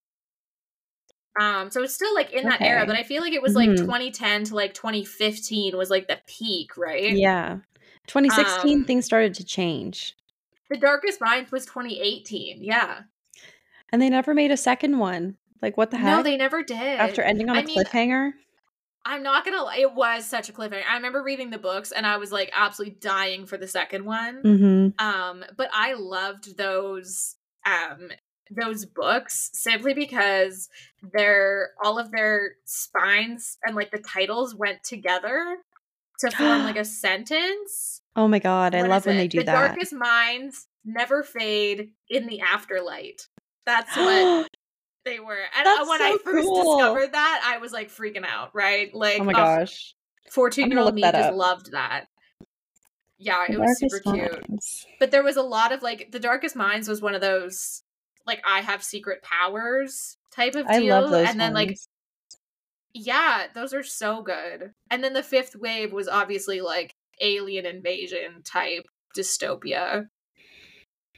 [1.38, 3.68] Um, so it's still like in that era, but I feel like it was like
[3.70, 3.77] Mhm.
[3.79, 7.12] 2010 to like 2015 was like the peak, right?
[7.12, 7.59] Yeah.
[8.07, 10.14] 2016 Um, things started to change.
[10.70, 12.62] The Darkest Minds was 2018.
[12.64, 13.01] Yeah.
[13.92, 15.37] And they never made a second one.
[15.62, 16.18] Like what the hell?
[16.18, 16.79] No, they never did.
[16.99, 18.33] After ending on a I mean, cliffhanger?
[19.05, 20.83] I'm not gonna lie, it was such a cliffhanger.
[20.88, 24.42] I remember reading the books and I was like absolutely dying for the second one.
[24.42, 25.01] Mhm.
[25.01, 28.11] Um, but I loved those um
[28.51, 30.69] those books simply because
[31.13, 35.57] their all of their spines and like the titles went together
[36.21, 38.01] to form like a sentence.
[38.15, 39.19] Oh my god, I love when it?
[39.19, 39.53] they do the that.
[39.69, 43.27] darkest minds never fade in the afterlight.
[43.67, 44.49] That's what
[45.05, 45.39] they were.
[45.57, 46.77] And uh, That's when I first cool.
[46.79, 48.95] discovered that, I was like freaking out, right?
[48.95, 49.95] Like oh my gosh.
[50.33, 51.35] 14 year old me just up.
[51.35, 52.07] loved that.
[53.19, 54.49] Yeah, The it was Darkest super cute.
[54.51, 54.87] Minds.
[54.99, 57.83] But there was a lot of like the Darkest Minds was one of those
[58.27, 61.15] like I have secret powers type of deal.
[61.15, 61.77] and then like
[62.93, 64.73] yeah, those are so good.
[64.91, 68.85] And then the fifth wave was obviously like alien invasion type
[69.17, 70.07] dystopia.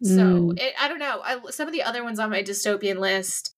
[0.02, 0.58] So Mm.
[0.60, 1.20] it, I don't know.
[1.24, 3.54] I, some of the other ones on my dystopian list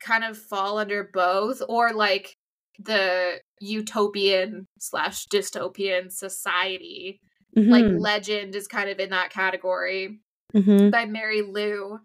[0.00, 2.36] kind of fall under both, or like
[2.78, 7.20] the utopian slash dystopian society.
[7.54, 8.00] Like Mhm.
[8.00, 10.20] Legend is kind of in that category
[10.54, 10.90] Mhm.
[10.90, 11.98] by Marie Lu,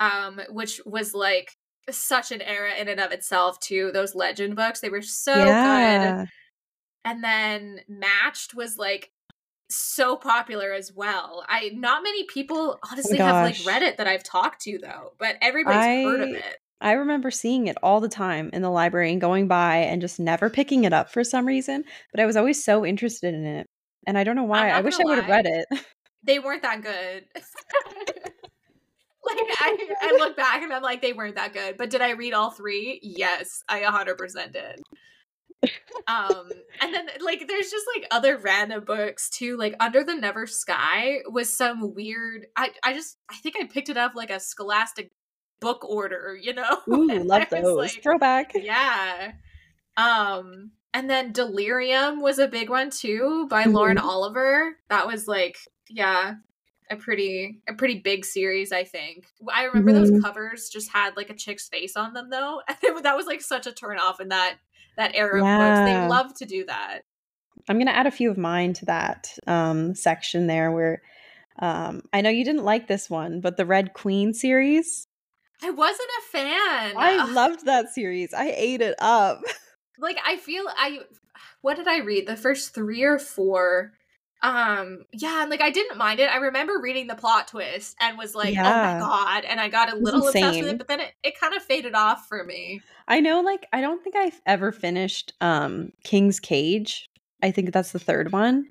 [0.00, 1.56] um, which was like
[1.90, 3.60] such an era in and of itself.
[3.60, 6.28] Too those Legend books, they were so good.
[7.04, 9.12] And then Matched was like
[9.68, 11.44] so popular as well.
[11.48, 15.12] I not many people honestly have like Oh read it that I've talked to though,
[15.18, 16.58] but everybody's heard of it.
[16.80, 20.20] I remember seeing it all the time in the library and going by and just
[20.20, 23.66] never picking it up for some reason, but I was always so interested in it.
[24.06, 24.68] And I don't know why.
[24.70, 25.66] I wish I would have read it.
[26.22, 27.24] they weren't that good.
[29.26, 31.76] like I, I look back and I'm like, they weren't that good.
[31.76, 33.00] But did I read all three?
[33.02, 34.80] Yes, I 100% did.
[36.06, 36.48] um
[36.82, 41.18] and then like there's just like other random books too like under the never sky
[41.32, 45.10] was some weird i i just i think i picked it up like a scholastic
[45.60, 47.74] book order you know Ooh, love those.
[47.76, 48.52] like, Throwback.
[48.54, 49.32] yeah
[49.96, 54.04] um and then delirium was a big one too by lauren Mhm.
[54.04, 55.56] oliver that was like
[55.88, 56.34] yeah
[56.90, 59.94] a pretty a pretty big series i think i remember Mhm.
[59.94, 63.40] those covers just had like a chick's face on them though and that was like
[63.40, 64.56] such a turn off in that
[64.96, 67.00] that era of books they love to do that
[67.68, 71.02] I'm gonna add a few of mine to that um, section there where
[71.58, 75.08] um, I know you didn't like this one, but the Red Queen series.
[75.62, 78.32] i wasn't a fan I loved that series.
[78.32, 79.40] I ate it up.
[79.98, 81.00] like i feel i
[81.62, 83.92] what did i read the first three or four
[84.42, 88.18] um yeah and like i didn't mind it i remember reading the plot twist and
[88.18, 91.00] was like oh my god and i got a little obsessed with it but then
[91.00, 94.40] it, it kind of faded off for me I know, like, I don't think I've
[94.46, 97.08] ever finished um, King's Cage.
[97.40, 98.66] I think that's the third one.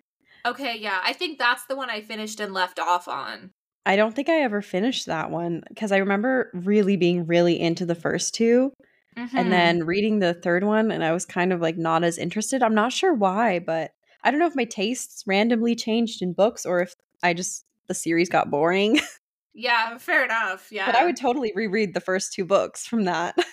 [0.45, 3.51] okay yeah i think that's the one i finished and left off on
[3.87, 7.85] I don't think I ever finished that one because I remember really being really into
[7.85, 8.73] the first two
[9.15, 9.29] Mhm.
[9.35, 12.63] and then reading the third one, and I was kind of like not as interested.
[12.63, 13.91] I'm not sure why, but
[14.25, 17.93] I don't know if my tastes randomly changed in books or if I just the
[17.93, 18.99] series got boring.
[19.53, 23.37] yeah fair enough yeah but I would totally reread the first two books from that.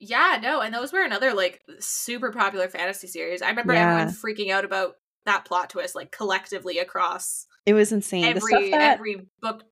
[0.00, 3.40] Yeah, no, and those were another like super popular fantasy series.
[3.40, 3.92] I remember Yeah.
[3.92, 8.34] everyone freaking out about that plot twist like collectively across It was insane.
[8.34, 9.62] the stuff every that every book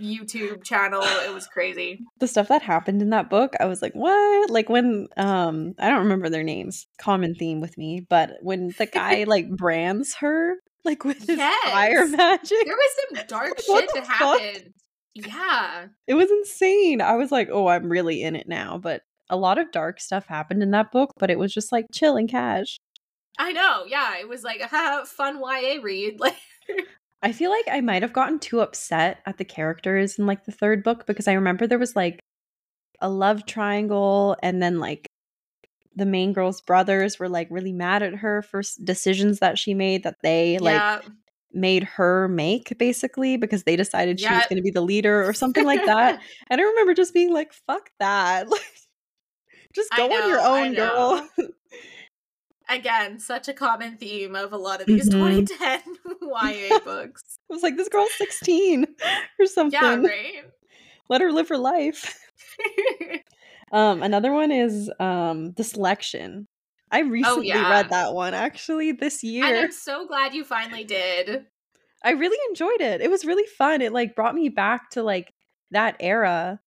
[0.00, 1.02] YouTube channel.
[1.02, 2.00] It was crazy.
[2.20, 4.50] the stuff that happened in that book, I was like, what?
[4.50, 6.86] Like when um I don't remember their names.
[6.98, 12.06] Common theme with me, but when the guy like brands her like with his fire
[12.06, 14.40] magic, There was some dark shit that fuck?
[14.40, 14.74] happened.
[15.14, 15.86] Yeah.
[16.06, 17.00] it was insane.
[17.00, 18.78] I was like, oh, I'm really in it now.
[18.78, 21.86] But a lot of dark stuff happened in that book, but it was just like
[21.92, 22.78] chill and cash.
[23.38, 23.84] I know.
[23.86, 26.20] Yeah, it was like a fun YA read.
[26.20, 26.36] Like
[27.22, 30.52] I feel like I might have gotten too upset at the characters in like the
[30.52, 32.20] third book because I remember there was like
[33.00, 35.08] a love triangle and then like
[35.96, 40.04] the main girl's brothers were like really mad at her for decisions that she made
[40.04, 41.00] that they like yeah,
[41.52, 45.32] made her make basically because they decided she was going to be the leader or
[45.32, 46.20] something like that.
[46.50, 48.46] And I remember just being like, fuck that.
[48.58, 48.62] Like,
[49.74, 51.28] just go on your own, girl.
[52.68, 55.46] Again, such a common theme of a lot of these Mhm.
[55.48, 55.80] 2010
[56.22, 57.38] YA books.
[57.50, 58.86] I was like, this girl's 16
[59.38, 59.80] or something.
[59.80, 60.44] Yeah, right.
[61.08, 62.18] Let her live her life.
[63.70, 66.48] Um, another one is um The Selection.
[66.90, 67.68] I recently Oh, yeah.
[67.70, 69.44] read that one actually this year.
[69.44, 69.56] and.
[69.58, 71.44] I'm so glad you finally did.
[72.02, 73.02] I really enjoyed it.
[73.02, 73.82] It was really fun.
[73.82, 75.34] It like brought me back to like
[75.70, 76.60] that era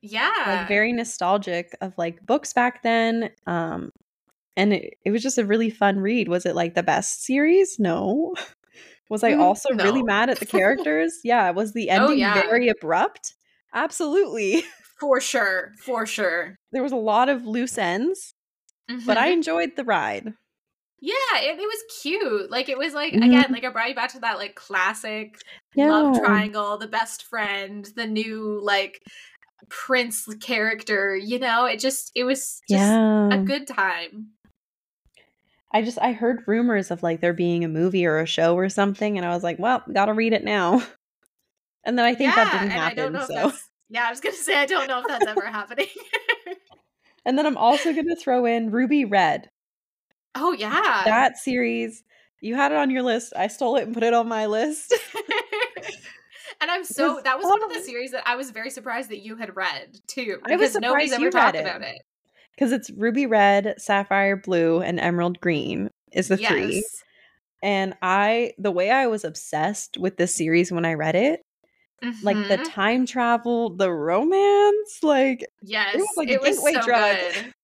[0.00, 0.30] Yeah.
[0.46, 3.30] like very nostalgic of like books back then.
[3.48, 3.90] Um
[4.58, 6.28] and it, it was just a really fun read.
[6.28, 7.78] Was it like the best series?
[7.78, 8.34] No.
[9.10, 11.20] Was I Mm, also really mad at the characters?
[11.24, 11.50] yeah.
[11.50, 12.42] Was the ending Oh, yeah.
[12.50, 13.34] very abrupt?
[13.74, 14.64] Absolutely.
[14.98, 15.72] For sure.
[15.78, 16.56] For sure.
[16.72, 18.34] There was a lot of loose ends,
[19.06, 19.32] but I Mhm.
[19.32, 20.34] enjoyed the ride.
[21.00, 22.50] Yeah, it, it was cute.
[22.50, 23.22] Like it was like Mhm.
[23.22, 25.40] again, like it brought you back to that like classic
[25.76, 29.02] love triangle, the best friend, the new like
[29.70, 31.66] prince character, you know?
[31.66, 33.28] It just it was just yeah.
[33.30, 34.30] a good time.
[35.72, 38.68] I just I heard rumors of like there being a movie or a show or
[38.68, 40.82] something, and I was like, well, gotta read it now.
[41.84, 43.28] And then I think yeah, that didn't and I don't happen.
[43.28, 45.86] So, that's yeah, I was gonna say I don't know if that's ever happening.
[47.24, 49.48] and then I'm also gonna throw in Ruby Red.
[50.34, 51.02] oh yeah.
[51.04, 52.02] That series,
[52.42, 53.32] you had it on your list.
[53.34, 54.92] I stole it and put it on my list.
[56.60, 59.24] and I'm so that was one of the series that I was very surprised that
[59.24, 60.40] you had read too.
[60.44, 61.68] I was surprised ever you talked read it.
[61.68, 62.02] about it.
[62.58, 66.72] Because it's Ruby Red, Sapphire Blue, and Emerald Green is the three.
[66.74, 67.04] Yes.
[67.62, 71.42] And I, the way I was obsessed with this series when I read it,
[72.24, 72.64] like the Mhm.
[72.64, 77.16] time travel, the romance, like Yes, it was like a it was gateway so drug.
[77.16, 77.54] good.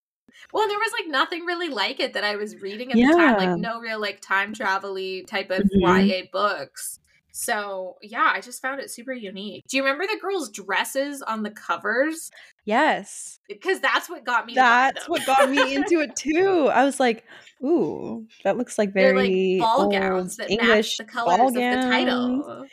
[0.53, 3.37] Well, there was like nothing really like it that I was reading at the time,
[3.37, 6.07] like no real like time travel-y type of Mhm.
[6.09, 7.01] YA books.
[7.37, 9.65] So yeah, I just found it super unique.
[9.69, 12.31] Do you remember the girls' dresses on the covers?
[12.65, 14.55] yes, Because that's what got me.
[14.55, 16.71] that's what got me into it too.
[16.73, 17.25] I was like,
[17.63, 21.55] ooh, that looks like They're very like ball gowns that English match the colors of
[21.55, 22.69] the title.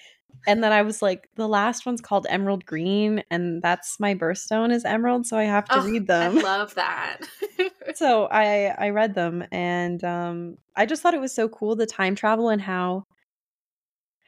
[0.48, 4.72] And then I was like, the last one's called Emerald Green, and that's my birthstone
[4.72, 6.36] is emerald, so I have to Oh, read I them.
[6.42, 7.20] love that.
[7.96, 11.86] so I I read them, and um, I just thought it was so cool the
[11.86, 13.04] time travel and how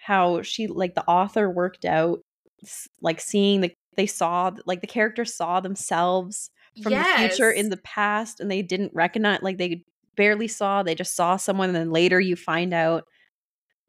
[0.04, 2.20] how she like the author worked out
[3.02, 6.50] like seeing the they saw like the characters saw themselves
[6.82, 9.84] from the future in the past and they didn't recognize like they
[10.16, 13.06] barely saw they just saw someone and then later you find out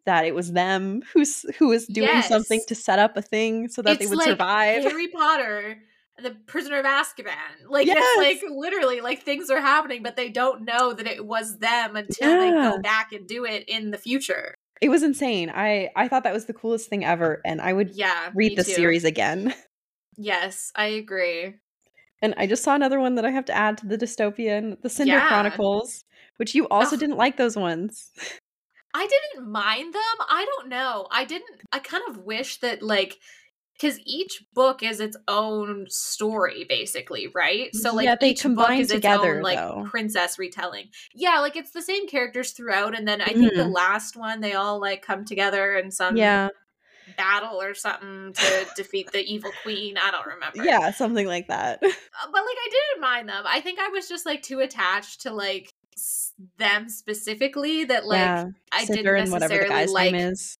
[0.06, 3.82] that it was them who's who was doing something to set up a thing so
[3.82, 5.78] that they would like survive Harry Potter,
[6.16, 7.68] and the Prisoner of Azkaban.
[7.68, 7.98] Like Yes.
[7.98, 11.96] it's like literally like things are happening, but they don't know that it was them
[11.96, 14.54] until they go back and do it in the future.
[14.84, 17.90] It was insane i i thought that was the coolest thing ever and i would
[17.94, 18.72] Yeah, read the too.
[18.72, 19.54] series again
[20.16, 21.54] Yes, I agree.
[22.22, 24.88] and i just saw another one that i have to add to the dystopian the
[24.90, 25.26] cinder Yeah.
[25.28, 26.04] chronicles
[26.36, 27.00] which you also Ugh.
[27.00, 28.10] didn't like those ones
[28.96, 30.16] I didn't mind them.
[30.28, 31.08] I don't know.
[31.10, 31.50] I didn't.
[31.72, 33.18] I kind of wish that like.
[33.80, 37.74] Because each book is its own story, basically, right?
[37.74, 39.84] So, like, Yeah, they each combine book is together, its own, like, though.
[39.90, 40.88] princess retelling.
[41.14, 43.72] Yeah, like, it's the same characters throughout, and then I think the Mhm.
[43.74, 46.48] last one, they all, like, come together in some yeah
[47.18, 49.96] battle or something to defeat the evil queen.
[49.98, 50.64] I don't remember.
[50.64, 51.82] yeah something like that
[52.22, 53.42] Uh, but like I didn't mind them.
[53.46, 58.20] I think I was just like too attached to like s- them specifically that like
[58.20, 60.14] yeah I Cinder didn't the necessarily guy's like.
[60.14, 60.58] is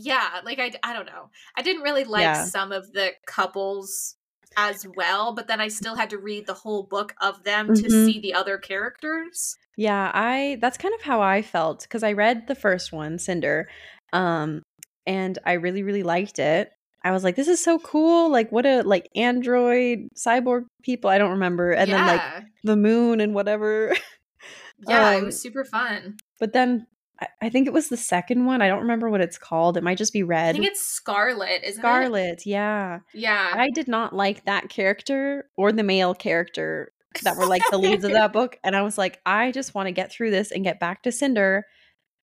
[0.00, 1.30] Yeah, like i i don't know.
[1.56, 2.44] I didn't really like Yeah.
[2.44, 4.14] some of the couples
[4.56, 7.88] as well, but then I still had to read the whole book of them to
[7.88, 8.04] Mhm.
[8.04, 9.56] see the other characters.
[9.76, 13.68] Yeah, I that's kind of how I felt because I read the first one, Cinder,
[14.12, 14.62] um,
[15.06, 16.70] and I really, really liked it.
[17.04, 18.30] I was like, this is so cool.
[18.30, 21.10] Like, what a like android cyborg people.
[21.10, 21.70] I don't remember.
[21.72, 22.22] And then like
[22.64, 23.94] the moon and whatever.
[24.88, 26.16] yeah, it um, was super fun.
[26.40, 26.86] but then
[27.20, 28.62] I, I think it was the second one.
[28.62, 29.76] I don't remember what it's called.
[29.76, 30.50] It might just be red.
[30.50, 31.82] I think it's Scarlet, isn't it?
[31.82, 32.46] Scarlet.
[32.46, 33.00] Yeah.
[33.14, 37.78] Yeah, I did not like that character or the male character that were like the
[37.78, 38.58] leads of that book.
[38.62, 41.12] And I was like, I just want to get through this and get back to
[41.12, 41.64] Cinder.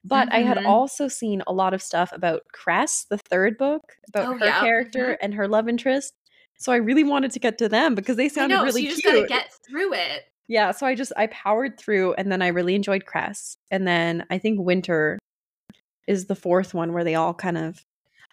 [0.07, 0.67] But I had Mhm.
[0.67, 4.59] also seen a lot of stuff about Cress, the third book, about Oh, her yeah,
[4.59, 6.13] character and her love interest.
[6.57, 8.61] So I really wanted to get to them because they sounded know.
[8.63, 9.15] really so you just cute.
[9.15, 10.25] gotta get through it.
[10.47, 13.57] Yeah, so I just I powered through and then I really enjoyed Cress.
[13.71, 15.17] And then I think Winter
[16.07, 17.83] is the fourth one where they all kind of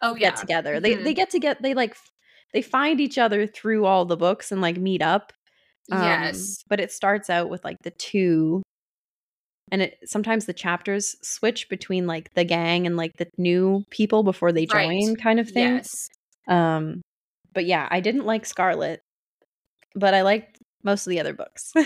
[0.02, 0.80] Oh yeah, get together.
[0.80, 1.04] They Mhm.
[1.04, 1.96] they get to get they like
[2.52, 5.32] they find each other through all the books and like meet up.
[5.90, 6.62] Um, yes.
[6.68, 8.62] but it starts out with like the two
[9.70, 14.22] and it sometimes the chapters switch between like the gang and like the new people
[14.22, 15.00] before they Right.
[15.00, 15.76] join kind of thing.
[15.76, 16.08] Yes.
[16.48, 17.00] Um
[17.54, 19.00] but yeah, I didn't like Scarlet,
[19.94, 21.72] but I liked most of the other books.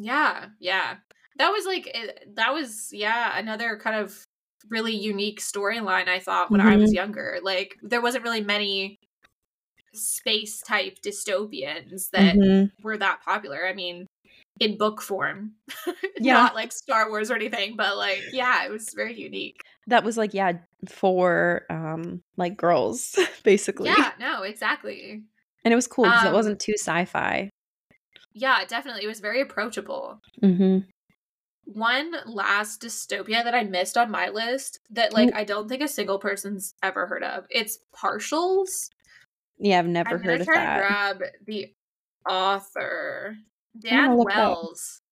[0.00, 0.98] Yeah, yeah.
[1.38, 4.22] That was like it- that was yeah, another kind of
[4.70, 6.94] really unique storyline I thought when I was Mhm.
[6.94, 7.38] younger.
[7.42, 9.00] Like there wasn't really many
[9.94, 12.70] space type dystopians that Mhm.
[12.82, 13.66] were that popular.
[13.66, 14.06] I mean,
[14.60, 15.54] in book form.
[16.20, 16.34] Yeah.
[16.34, 19.60] Not like Star Wars or anything, but like yeah, it was very unique.
[19.88, 20.58] That was like yeah,
[20.88, 23.88] for um like girls basically.
[23.90, 25.22] Yeah, no, exactly.
[25.64, 27.50] And it was cool because Um, it wasn't too sci-fi.
[28.32, 29.04] Yeah, definitely.
[29.04, 30.20] It was very approachable.
[30.42, 30.78] Mm-hmm.
[31.64, 35.88] One last dystopia that I missed on my list that like I don't think a
[35.88, 37.46] single person's ever heard of.
[37.50, 38.88] It's Partials.
[39.58, 40.30] Yeah, I've never heard of that.
[40.30, 41.72] I'm heard gonna of try to grab the
[42.28, 43.36] author.
[43.78, 44.16] Dan.
[44.16, 45.02] Wells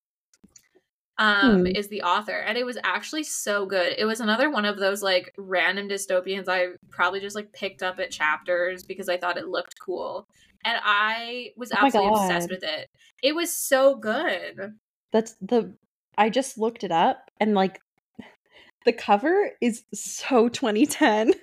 [1.19, 1.67] um Hmm.
[1.67, 3.95] is the author and it was actually so good.
[3.97, 7.99] It was another one of those like random dystopians I probably just like picked up
[7.99, 10.27] at chapters because I thought it looked cool.
[10.67, 12.91] And I was Oh absolutely obsessed with it.
[13.23, 14.75] It was so good.
[15.13, 15.77] That's the
[16.19, 17.81] I just looked it up and like
[18.85, 21.35] the cover is so 2010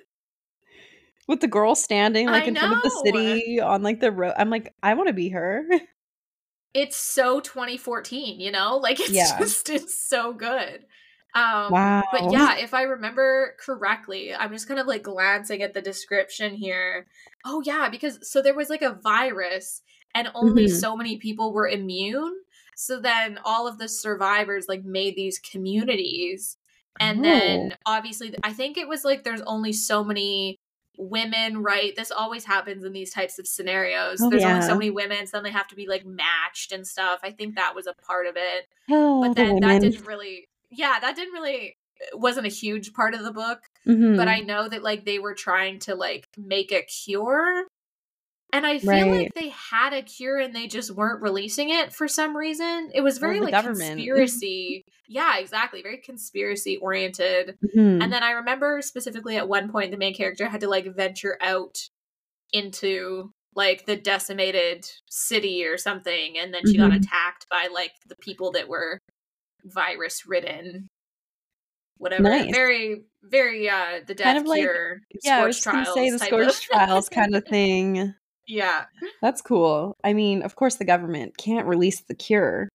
[1.28, 4.34] with the girl standing like I in front of the city on like the road.
[4.36, 5.66] I'm like, I want to be her.
[6.74, 8.76] It's so 2014, you know?
[8.76, 9.38] Like it's Yeah.
[9.38, 10.84] just it's so good.
[11.34, 12.02] Um wow.
[12.10, 16.54] But yeah, if I remember correctly, I'm just kind of like glancing at the description
[16.54, 17.06] here.
[17.44, 19.82] Oh yeah, because so there was like a virus
[20.14, 20.68] and only Mhm.
[20.68, 22.34] so many people were immune.
[22.76, 26.56] So then all of the survivors like made these communities.
[27.00, 27.76] And then Oh.
[27.86, 30.60] obviously I think it was like there's only so many
[30.96, 31.94] women, right?
[31.96, 34.20] This always happens in these types of scenarios.
[34.22, 36.86] Oh, there's only so many women, so then they have to be like matched and
[36.86, 37.20] stuff.
[37.24, 39.80] I think that was a part of it Oh, but the then that women.
[39.80, 41.76] didn't really yeah that didn't really
[42.14, 44.16] wasn't a huge part of the book Mhm.
[44.16, 47.64] but i know that like they were trying to like make a cure
[48.52, 49.10] and i feel Right.
[49.22, 53.00] like they had a cure and they just weren't releasing it for some reason it
[53.00, 53.96] was very the like government.
[53.96, 58.02] conspiracy yeah exactly very conspiracy oriented Mhm.
[58.02, 61.36] and then i remember specifically at one point the main character had to like venture
[61.40, 61.78] out
[62.52, 66.96] into like the decimated city or something and then she got Mhm.
[66.96, 68.98] attacked by like the people that were
[69.64, 70.88] virus ridden
[71.98, 72.50] whatever Nice.
[72.54, 76.18] very very uh the death Kind of like- cure yeah, I was gonna say the
[76.18, 78.14] Scorch Trials kind of thing.
[78.46, 78.84] yeah
[79.22, 79.94] That's cool.
[80.04, 82.68] I mean, of course, the government can't release the cure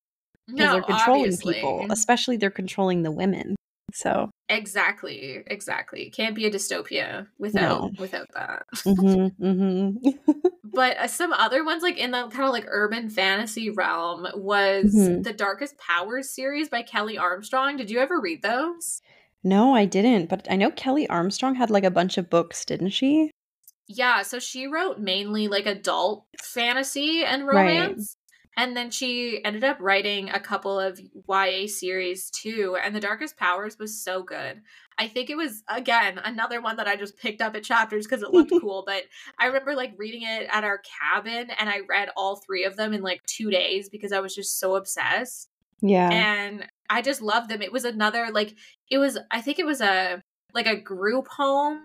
[0.47, 1.53] because no they're controlling obviously.
[1.55, 3.55] people, especially they're controlling the women.
[3.93, 7.91] So, exactly exactly can't be a dystopia without No.
[7.99, 9.95] without that mhm, mhm.
[10.63, 14.85] but uh, some other ones like in the kind of like urban fantasy realm was
[14.85, 15.23] Mhm.
[15.23, 19.01] the darkest powers series by kelley armstrong did you ever read those
[19.41, 20.27] no, I didn't.
[20.27, 23.31] But I know Kelley Armstrong had like a bunch of books, didn't she?
[23.87, 28.15] yeah so she wrote mainly like adult fantasy and romance
[28.59, 33.37] and then she ended up writing a couple of YA series too and the darkest
[33.37, 34.61] powers was so good
[34.97, 38.21] I think it was again another one that I just picked up at chapters because
[38.21, 39.03] it looked cool but
[39.39, 42.93] I remember like reading it at our cabin and I read all three of them
[42.93, 45.49] in like 2 days because I was just so obsessed
[45.81, 46.09] Yeah.
[46.11, 47.61] and I just loved them.
[47.61, 48.55] It was another like
[48.91, 50.21] it was I think it was a
[50.53, 51.81] like a group home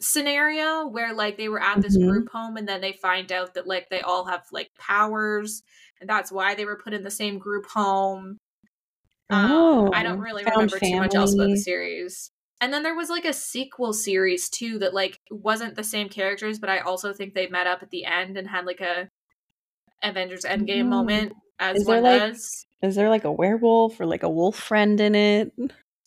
[0.00, 2.08] scenario where like they were at this Mhm.
[2.08, 5.62] group home and then they find out that like they all have like powers
[6.00, 8.38] and that's why they were put in the same group home.
[9.28, 12.30] Um, I don't Oh, really remember too much else about the series.
[12.62, 16.58] And then there was like a sequel series too that like wasn't the same characters,
[16.58, 19.08] but I also think they met up at the end and had like a
[20.02, 20.88] Avengers Endgame Oh.
[20.88, 22.66] moment as Is there, one like- does.
[22.82, 25.52] Is there like a werewolf or like a wolf friend in it?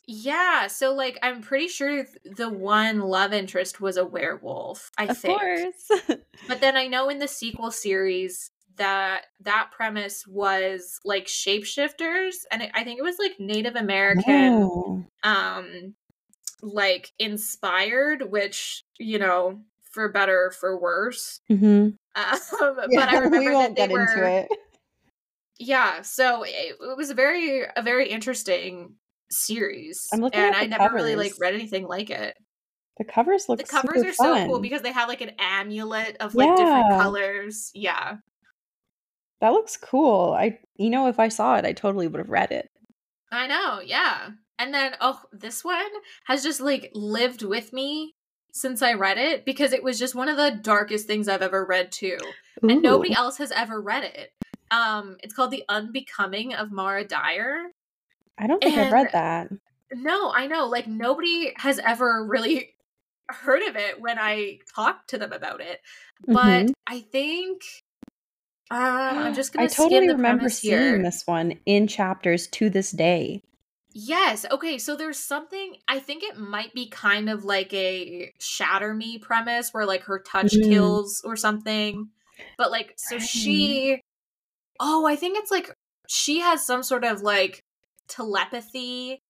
[0.05, 5.17] Yeah, so like I'm pretty sure the one love interest was a werewolf, I of
[5.21, 5.39] think.
[5.39, 5.89] course.
[6.47, 12.63] But then I know in the sequel series that that premise was like shapeshifters and
[12.63, 15.05] it, I think it was like Native American Oh.
[15.23, 15.95] um
[16.63, 21.41] like inspired which, you know, for better or for worse.
[21.49, 21.97] Mhm.
[22.15, 22.39] Um,
[22.93, 24.51] but I remember we that won't they get were into it.
[25.59, 28.95] yeah, so it, it was a very a very interesting
[29.31, 30.07] series.
[30.13, 32.35] I'm looking and at I never really like read anything like it.
[32.97, 36.35] The covers look the covers are so cool because they have like an amulet of
[36.35, 37.71] like different colors.
[37.73, 38.17] Yeah.
[39.41, 40.33] That looks cool.
[40.33, 42.69] I you know if I saw it, I totally would have read it.
[43.31, 44.29] I know, yeah.
[44.59, 45.89] And then oh, this one
[46.25, 48.13] has just like lived with me
[48.53, 51.65] since I read it because it was just one of the darkest things I've ever
[51.65, 52.17] read too.
[52.61, 54.29] And nobody else has ever read it.
[54.69, 57.72] Um it's called The Unbecoming of Mara Dyer.
[58.37, 59.49] I don't think I've read that.
[59.93, 60.67] No, I know.
[60.67, 62.69] Like nobody has ever really
[63.29, 65.79] heard of it when I talked to them about it.
[66.25, 66.73] But Mhm.
[66.87, 67.61] I think
[68.71, 71.03] uh, I'm just gonna I totally remember seeing here.
[71.03, 73.41] this one in chapters to this day.
[73.95, 74.45] Yes.
[74.49, 74.79] Okay.
[74.79, 75.75] So there's something.
[75.87, 80.19] I think it might be kind of like a shatter me premise where like her
[80.19, 80.69] touch Mm.
[80.69, 82.09] kills or something.
[82.57, 83.21] But like, so Right.
[83.21, 84.01] she.
[84.79, 85.71] Oh, I think it's like
[86.09, 87.62] she has some sort of like
[88.07, 89.21] telepathy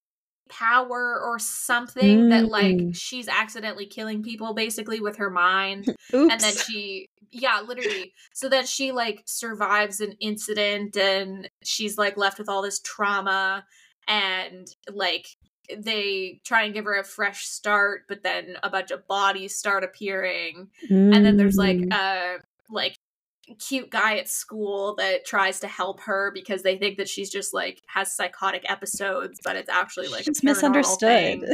[0.50, 2.96] power or something that like Mm.
[2.96, 6.32] she's accidentally killing people basically with her mind Oops.
[6.32, 8.14] and then she Yeah, literally.
[8.34, 13.66] So that she like survives an incident and she's like left with all this trauma
[14.08, 15.28] and like
[15.76, 19.84] they try and give her a fresh start, but then a bunch of bodies start
[19.84, 20.70] appearing.
[20.90, 21.16] Mm.
[21.16, 21.94] And then there's like mm.
[21.94, 22.98] a like
[23.60, 27.54] cute guy at school that tries to help her because they think that she's just
[27.54, 31.44] like has psychotic episodes, but it's actually like it's misunderstood.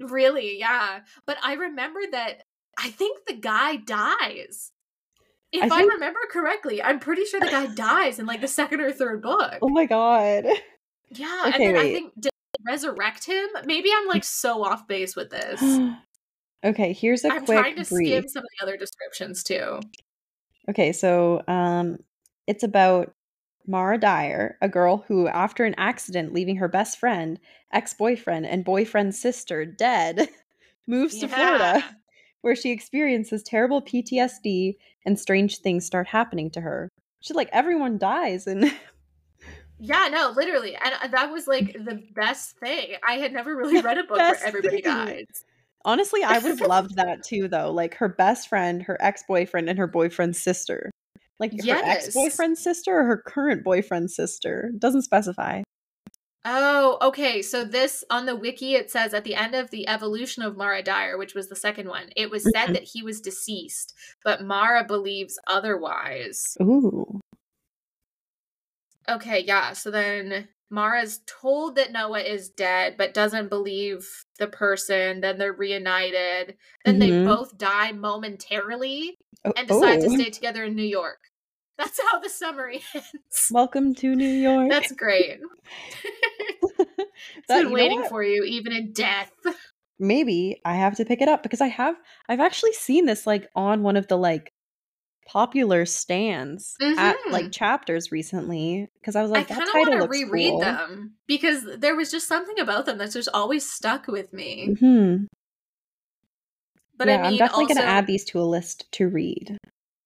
[0.00, 1.00] Really, yeah.
[1.26, 2.44] But I remember that
[2.78, 4.70] I think the guy dies.
[5.50, 5.90] If I, think...
[5.90, 9.22] I, remember correctly, I'm pretty sure the guy dies in like the second or third
[9.22, 9.58] book.
[9.60, 10.46] Oh my god.
[11.10, 11.90] Yeah, okay, and then wait.
[11.90, 12.30] I think did
[12.66, 13.48] resurrect him.
[13.64, 15.60] Maybe I'm like so off base with this.
[16.64, 18.08] okay, here's a I'm quick trying to brief.
[18.08, 19.80] skim some of the other descriptions too.
[20.68, 21.98] Okay, so um
[22.46, 23.14] it's about
[23.66, 27.38] Mara Dyer, a girl who, after an accident leaving her best friend,
[27.72, 30.28] ex boyfriend, and boyfriend's sister dead,
[30.86, 31.20] moves yeah.
[31.20, 31.84] to Florida,
[32.40, 36.88] where she experiences terrible PTSD and strange things start happening to her.
[37.20, 38.72] She's like everyone dies and
[39.80, 40.76] Yeah, no, literally.
[40.76, 42.96] And uh, that was like the best thing.
[43.06, 44.92] I had never really read a book where everybody thing.
[44.92, 45.44] dies.
[45.84, 47.70] Honestly, I would have loved that too though.
[47.70, 50.90] Like her best friend, her ex-boyfriend and her boyfriend's sister.
[51.40, 51.80] Like yes.
[51.80, 54.72] her ex-boyfriend's sister or her current boyfriend's sister.
[54.78, 55.62] Doesn't specify.
[56.44, 57.42] Oh, okay.
[57.42, 60.82] So this on the wiki it says at the end of the evolution of Mara
[60.82, 62.72] Dyer, which was the second one, it was said mm-hmm.
[62.74, 66.56] that he was deceased, but Mara believes otherwise.
[66.62, 67.20] Ooh.
[69.08, 69.72] Okay, yeah.
[69.72, 74.06] So then Mara's told that Noah is dead, but doesn't believe
[74.38, 75.20] the person.
[75.20, 76.56] Then they're reunited.
[76.84, 77.00] Then mm-hmm.
[77.00, 80.02] they both die momentarily oh, and decide oh.
[80.02, 81.18] to stay together in New York.
[81.78, 83.48] That's how the summary ends.
[83.50, 84.68] Welcome to New York.
[84.68, 85.38] That's great.
[86.78, 89.32] it's that, been waiting for you, even in death.
[89.98, 91.96] Maybe I have to pick it up because I have
[92.28, 94.52] I've actually seen this like on one of the like
[95.28, 96.98] popular stands mm-hmm.
[96.98, 97.50] at like mm-hmm.
[97.50, 100.60] chapters recently because I was like, I kind of want to reread cool.
[100.60, 104.68] them because there was just something about them that's just always stuck with me.
[104.70, 105.24] Mm-hmm.
[106.96, 109.58] But yeah, I mean, I'm definitely also, gonna add these to a list to read.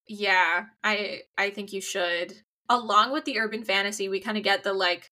[0.08, 2.34] Yeah, I I think you should.
[2.68, 5.10] Along with the urban fantasy, we kind of get the like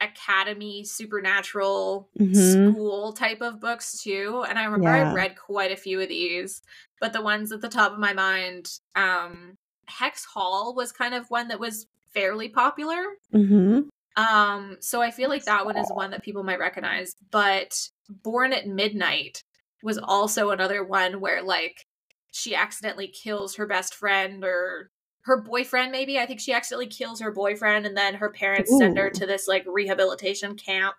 [0.00, 2.72] academy supernatural mm-hmm.
[2.72, 5.10] school type of books too and i remember yeah.
[5.10, 6.60] i read quite a few of these
[7.04, 11.28] but the ones at the top of my mind um hex hall was kind of
[11.28, 13.80] one that was fairly popular mm-hmm.
[14.16, 18.54] um so i feel like that one is one that people might recognize but born
[18.54, 19.44] at midnight
[19.82, 21.84] was also another one where like
[22.32, 24.88] she accidentally kills her best friend or
[25.24, 28.78] her boyfriend maybe i think she accidentally kills her boyfriend and then her parents Ooh.
[28.78, 30.94] send her to this like rehabilitation camp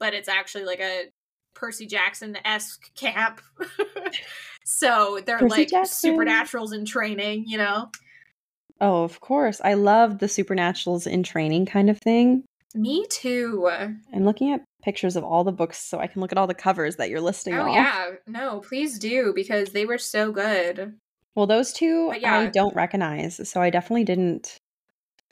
[0.00, 1.10] but it's actually like a
[1.52, 3.42] percy jackson-esque camp
[4.64, 6.16] so they're percy like jackson.
[6.16, 7.90] supernaturals in training you know
[8.80, 12.44] oh of course i love the supernaturals in training kind of thing
[12.74, 16.38] me too i'm looking at pictures of all the books so i can look at
[16.38, 20.32] all the covers that you're listing oh yeah no please do because they were so
[20.32, 20.94] good
[21.34, 22.40] well, those two yeah.
[22.40, 24.58] I don't recognize, so I definitely didn't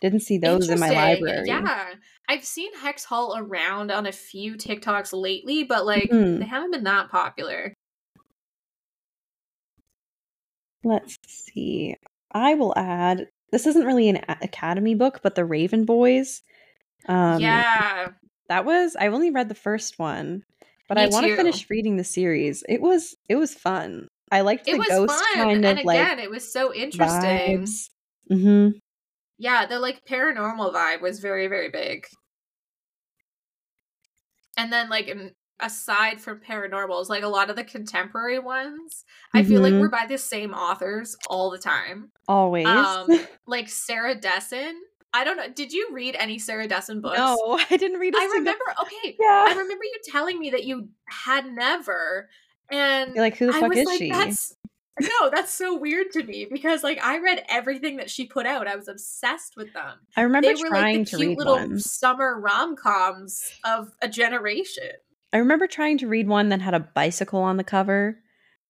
[0.01, 1.45] didn't see those in my library.
[1.47, 1.93] Yeah.
[2.27, 6.39] I've seen Hex Hall around on a few TikToks lately, but like mm.
[6.39, 7.75] they haven't been that popular.
[10.85, 11.97] Let's see.
[12.33, 16.43] I will add this isn't really an academy book, but the Raven Boys.
[17.07, 18.09] Um, yeah.
[18.49, 20.43] That was I've only read the first one,
[20.89, 22.65] but Me I want to finish reading the series.
[22.69, 24.09] It was it was fun.
[24.33, 25.35] I liked the it was ghost fun.
[25.35, 27.67] kind of and again, like it was so interesting.
[28.31, 28.79] Mm-hmm.
[29.39, 32.07] Yeah, the like paranormal vibe was very very big.
[34.57, 35.09] And then like
[35.63, 39.39] aside from paranormals, like a lot of the contemporary ones, mm-hmm.
[39.39, 39.81] I feel like mm-hmm.
[39.81, 42.11] we're by the same authors all the time.
[42.29, 42.67] Always.
[42.67, 43.09] Um,
[43.47, 44.81] like Sarah Dessen.
[45.13, 45.49] I don't know.
[45.49, 47.19] Did you read any Sarah Dessen books?
[47.19, 48.15] No, I didn't read.
[48.17, 48.65] I remember.
[48.81, 49.47] Okay, yeah.
[49.49, 52.29] I remember you telling me that you had never,
[52.71, 54.11] and You're like, who the fuck is like, she?
[54.11, 54.55] That's,
[55.01, 58.67] no, that's so weird to me because like I read everything that she put out.
[58.69, 59.99] I was obsessed with them.
[60.17, 61.79] I remember they were trying like the cute little one.
[61.81, 64.91] summer rom coms of a generation.
[65.33, 68.19] I remember trying to read one that had a bicycle on the cover,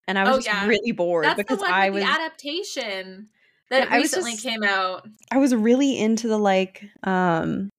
[0.07, 0.67] and I was oh, just yeah.
[0.67, 3.29] really bored that's because I was adaptation
[3.71, 5.09] that recently just, came out.
[5.31, 7.71] I was really into the like um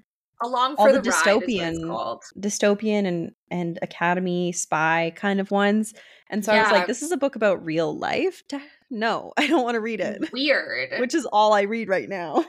[0.44, 5.94] Along for all the, the dystopian, dystopian and and academy spy kind of ones.
[6.32, 6.62] And so yeah.
[6.62, 8.42] I was like, this is a book about real life.
[8.90, 10.32] No, I don't want to read it.
[10.34, 11.00] Weird.
[11.00, 12.46] Which is all I read right now.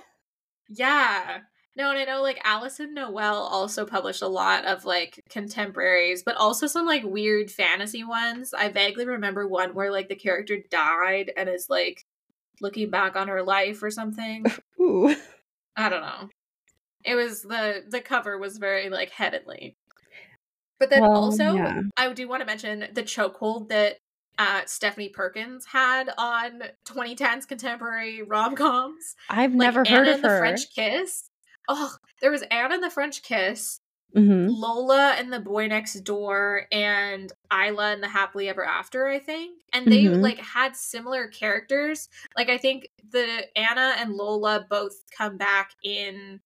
[0.70, 1.41] Yeah.
[1.75, 6.37] No, and I know like Alyson Noel also published a lot of like contemporaries, but
[6.37, 8.53] also some like weird fantasy ones.
[8.53, 12.05] I vaguely remember one where like the character died and is like
[12.61, 14.45] looking back on her life or something.
[14.81, 15.14] Ooh.
[15.77, 16.29] I don't know.
[17.05, 19.75] It was the the cover was very like heavenly.
[20.79, 21.81] But then Well, also yeah.
[21.97, 23.97] I do want to mention the chokehold that
[24.39, 29.14] uh, Stephanie Perkins had on 2010s contemporary rom coms.
[29.31, 30.39] I've Like never Anna heard of and the her.
[30.39, 31.29] French Kiss.
[31.68, 33.80] Oh, there was Anna and the French Kiss,
[34.14, 39.06] hmm Lola and the Boy Next Door, and Isla and the Happily Ever After.
[39.08, 40.20] I think, and they Mhm.
[40.20, 42.08] like had similar characters.
[42.36, 46.40] Like I think the Anna and Lola both come back in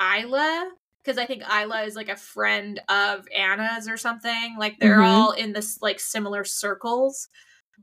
[0.00, 4.56] Isla because I think Isla is like a friend of Anna's or something.
[4.58, 5.04] Like they're Mhm.
[5.04, 7.28] all in this like similar circles.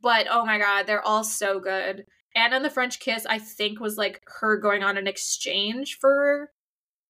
[0.01, 2.05] But oh my god, they're all so good.
[2.35, 6.51] Anna and the French Kiss, I think, was like her going on an exchange for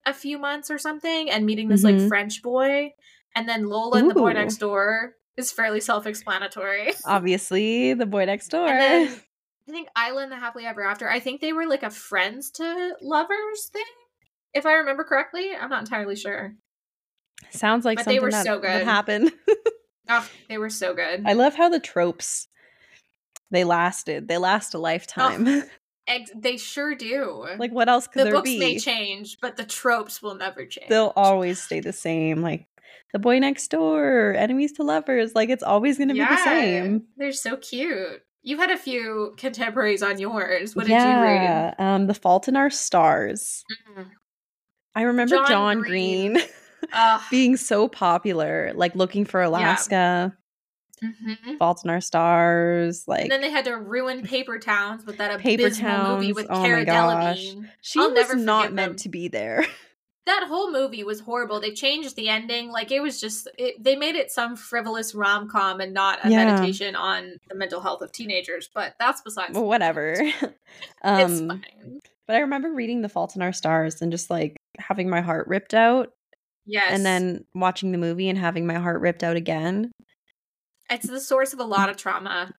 [0.06, 2.08] a few months or something and meeting this like Mhm.
[2.08, 2.94] French boy.
[3.36, 6.94] And then Lola and the boy next door is fairly self explanatory.
[7.06, 8.68] Obviously, the boy next door.
[8.68, 9.08] Then
[9.68, 12.52] I think Isla and the Happily Ever After, I think they were like a friends
[12.52, 13.84] to lovers thing.
[14.54, 16.56] If I remember correctly, I'm not entirely sure.
[17.52, 18.84] Sounds like but they something were that so would good.
[18.84, 19.32] happen.
[20.10, 21.24] Oh, they were so good.
[21.26, 22.48] I love how the tropes
[23.50, 24.28] they lasted.
[24.28, 25.64] They last a lifetime.
[26.08, 27.46] Ex- they sure do.
[27.60, 28.60] like what else could the there books be?
[28.60, 30.90] may change, but the tropes will never change.
[30.90, 32.42] They'll always stay the same.
[32.42, 32.68] Like
[33.14, 35.36] the boy next door, enemies to lovers.
[35.36, 37.04] Like it's always going to be the same.
[37.18, 38.22] They're so cute.
[38.44, 40.76] You had a few contemporaries on yours.
[40.76, 41.44] What did you read?
[41.44, 43.64] yeah, um, The Fault in Our Stars.
[43.96, 44.08] read?
[44.96, 46.34] I remember John John, Green.
[46.34, 46.48] Green,
[47.30, 50.36] being so popular, like looking for Alaska,
[51.04, 51.58] Mhm.
[51.58, 55.40] Fault in Our Stars, like And then they had to ruin Paper Towns with that
[55.40, 56.86] Paper abysmal movie with oh Cara.
[56.86, 57.70] Delevingne.
[57.82, 58.96] she I'll was never not meant them.
[58.98, 59.66] to be there.
[60.28, 61.60] That whole movie was horrible.
[61.60, 62.70] They changed the ending.
[62.70, 66.30] Like it was just it, they made it some frivolous rom com and not a
[66.30, 66.46] Yeah.
[66.46, 68.70] meditation on the mental health of teenagers.
[68.72, 69.56] But that's besides.
[69.56, 70.16] Well, whatever.
[71.04, 72.00] um, it's fine.
[72.28, 75.48] But I remember reading The Fault in Our Stars and just like having my heart
[75.48, 76.12] ripped out,
[76.68, 79.92] Yes, and then watching the movie and having my heart ripped out again.
[80.92, 82.54] It's the source of a lot of trauma.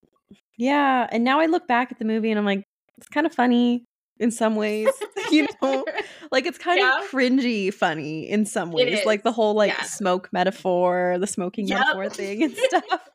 [0.59, 2.65] Yeah, and now I look back at the movie and I'm like,
[2.99, 3.85] it's kind of funny
[4.19, 4.91] in some ways,
[5.33, 5.85] you know,
[6.31, 6.99] like it's kind Yeah.
[6.99, 9.83] of cringy funny in some ways, like the whole like yeah.
[9.83, 11.79] smoke metaphor, the smoking Yep.
[11.79, 13.09] metaphor thing and stuff.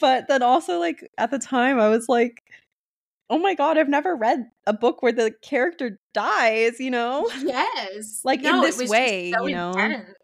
[0.00, 2.42] but then also like at the time I was like,
[3.30, 7.28] oh my god, I've never read a book where the character dies, you know?
[7.42, 9.72] yes, Like, in No, it this way, so you know?
[9.72, 10.14] intense.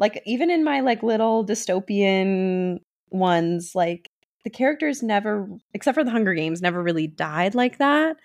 [0.00, 2.80] Like even in my like little dystopian
[3.10, 4.10] ones like
[4.44, 8.16] the characters never except for the hunger games never really died like that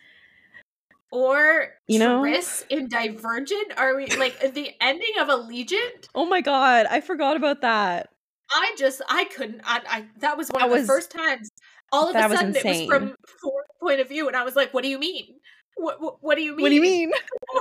[1.12, 2.22] Or You know?
[2.22, 3.78] Tris in Divergent.
[3.78, 6.08] Are we like the ending of Allegiant?
[6.16, 8.10] oh my god i forgot about that
[8.52, 9.62] I just I couldn't.
[9.66, 11.50] I, I that was one That of was- the first times.
[11.92, 14.56] All of a was sudden, it was from Four's point of view, and I was
[14.56, 15.26] like, "What do you mean?
[15.78, 16.62] What What, what do you mean?
[16.64, 17.12] what do you mean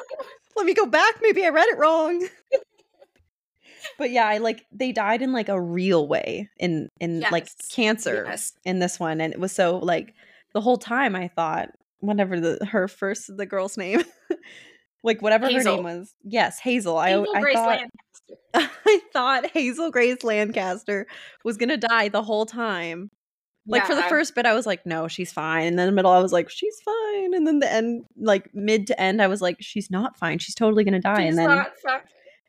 [0.57, 2.27] let me go back maybe i read it wrong
[3.99, 8.25] but yeah i like they died in like a real way in in like cancer
[8.29, 8.53] Yes.
[8.65, 10.15] in this one and it was so like
[10.53, 11.71] the whole time i thought
[12.01, 14.03] whatever the her first the girl's name
[15.03, 17.91] like whatever her name was yes hazel i, Hazel I Grace thought Lancaster.
[18.87, 21.07] I thought Hazel Grace Lancaster
[21.45, 23.11] was gonna die the whole time.
[23.67, 24.09] Like for the Yeah.
[24.09, 25.67] first bit, I was like, no, she's fine.
[25.67, 27.35] And then the middle, I was like, she's fine.
[27.35, 30.39] And then the end, like mid to end, I was like, she's not fine.
[30.39, 31.27] She's totally gonna die.
[31.27, 31.67] She's and then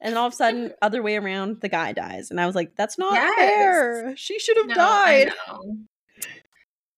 [0.06, 2.30] and then all of a sudden, other way around, the guy dies.
[2.32, 3.36] And I was like, that's not Yes.
[3.38, 4.14] fair.
[4.16, 5.32] She should have No, died.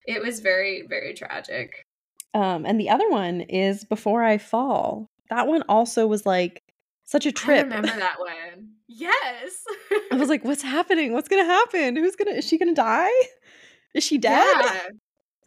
[0.05, 1.85] It was very very tragic.
[2.33, 5.09] Um, and the other one is Before I Fall.
[5.29, 6.61] That one also was like
[7.05, 7.59] such a trip.
[7.59, 8.69] I remember that one.
[8.87, 9.63] Yes.
[10.11, 11.13] I was like, what's happening?
[11.13, 11.95] What's gonna happen?
[11.95, 13.09] Who's gonna is she gonna die?
[13.93, 14.45] Is she dead?
[14.61, 14.89] Yeah.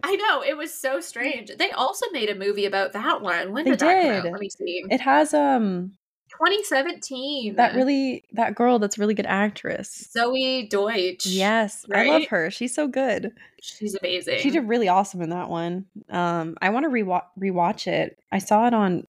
[0.03, 1.51] I know it was so strange.
[1.59, 3.53] They also made a movie about that one.
[3.53, 4.23] When They did that come out?
[4.25, 4.33] did.
[4.33, 4.85] Let me see.
[4.91, 5.93] It has um
[6.41, 7.57] 2017.
[7.57, 10.09] that really that girl that's a really good actress.
[10.17, 11.27] Zoey Deutch.
[11.27, 12.51] Yes, I love her.
[12.51, 13.33] She's so good.
[13.61, 14.39] she's amazing.
[14.39, 15.87] She did really awesome in that one.
[16.09, 18.19] Um, I want to rewatch rewatch it.
[18.33, 19.07] I saw it on.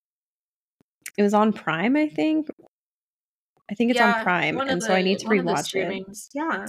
[1.18, 2.50] It was on Prime, I think.
[3.70, 6.06] I think it's Yeah, on Prime, and so I need to the rewatch it.
[6.34, 6.66] Yeah,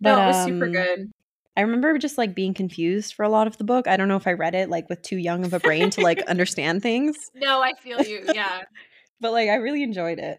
[0.00, 1.12] But no, it was super um, good.
[1.56, 3.88] I remember just like being confused for a lot of the book.
[3.88, 6.02] I don't know if I read it like with too young of a brain to
[6.02, 8.22] like understand things, No, I feel you.
[8.32, 8.62] Yeah,
[9.20, 10.38] but like I really enjoyed it.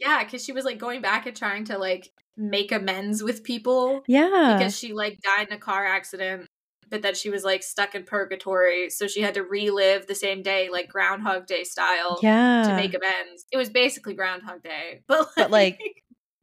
[0.00, 4.02] yeah, because she was like going back and trying to like make amends with people
[4.06, 6.46] Yeah, because she like died in a car accident,
[6.88, 10.42] but then she was like stuck in purgatory, so she had to relive the same
[10.42, 13.44] day, like Groundhog Day style, yeah, to make amends.
[13.52, 15.80] It was basically Groundhog Day, but like, But, like,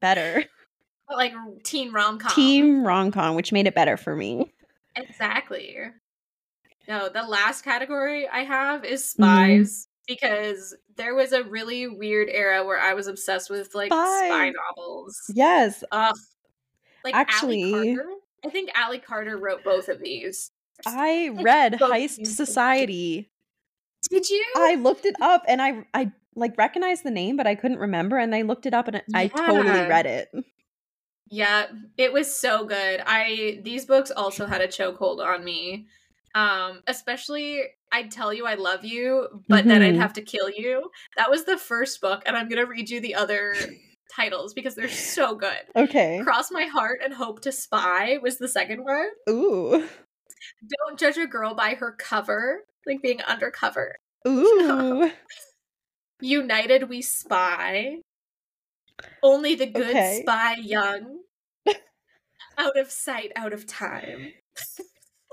[0.01, 0.43] better.
[1.07, 2.31] but, like teen rom com.
[2.35, 4.53] Team rom com, which made it better for me.
[4.95, 5.77] exactly.
[6.87, 9.23] No, the last category I have is Mm-hmm.
[9.23, 14.27] spies because there was a really weird era where I was obsessed with like spy
[14.27, 14.53] Spies.
[14.75, 15.31] novels.
[15.33, 15.83] Yes.
[15.91, 16.15] Ugh.
[17.03, 17.97] Like Actually-.
[18.45, 20.51] I think Ally Carter wrote both of these.
[20.85, 23.31] I read Heist Society.
[24.09, 24.45] Did you?
[24.55, 28.17] I looked it up and I I like recognized the name, but I couldn't remember.
[28.17, 30.31] And I looked it up and I totally read it.
[31.31, 31.65] Yeah,
[31.97, 33.01] it was so good.
[33.05, 35.87] I these books also had a chokehold on me.
[36.35, 39.99] Um, especially I'd tell you I love you, but then I'd Mhm.
[39.99, 40.91] have to kill you.
[41.17, 43.55] That was the first book, and I'm gonna read you the other
[44.15, 45.61] titles because they're so good.
[45.75, 46.21] Okay.
[46.23, 49.09] Cross My Heart and Hope to Spy was the second one.
[49.29, 49.87] Ooh.
[50.67, 53.95] Don't judge a girl by her cover, like being undercover.
[54.27, 55.11] Ooh.
[56.21, 58.01] United We Spy.
[59.23, 60.19] Only the good Okay.
[60.21, 61.19] spy young.
[62.57, 64.33] out of sight, out of time.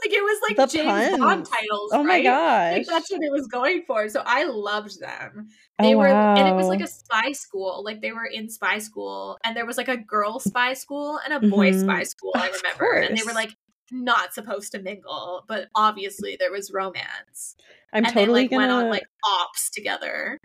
[0.04, 1.90] Like it was like The James Bond titles.
[1.92, 2.24] Oh my right?
[2.24, 2.72] gosh.
[2.78, 4.08] Like that's what it was going for.
[4.08, 5.48] So I loved them.
[5.78, 7.82] Oh, They were and it was like a spy school.
[7.84, 11.32] Like they were in spy school and there was like a girl spy school and
[11.34, 11.82] a boy Mhm.
[11.82, 12.94] spy school, I remember.
[12.94, 13.54] And they were like
[13.90, 17.56] not supposed to mingle, but obviously there was romance.
[17.92, 20.38] I'm and totally they like gonna went on like ops together.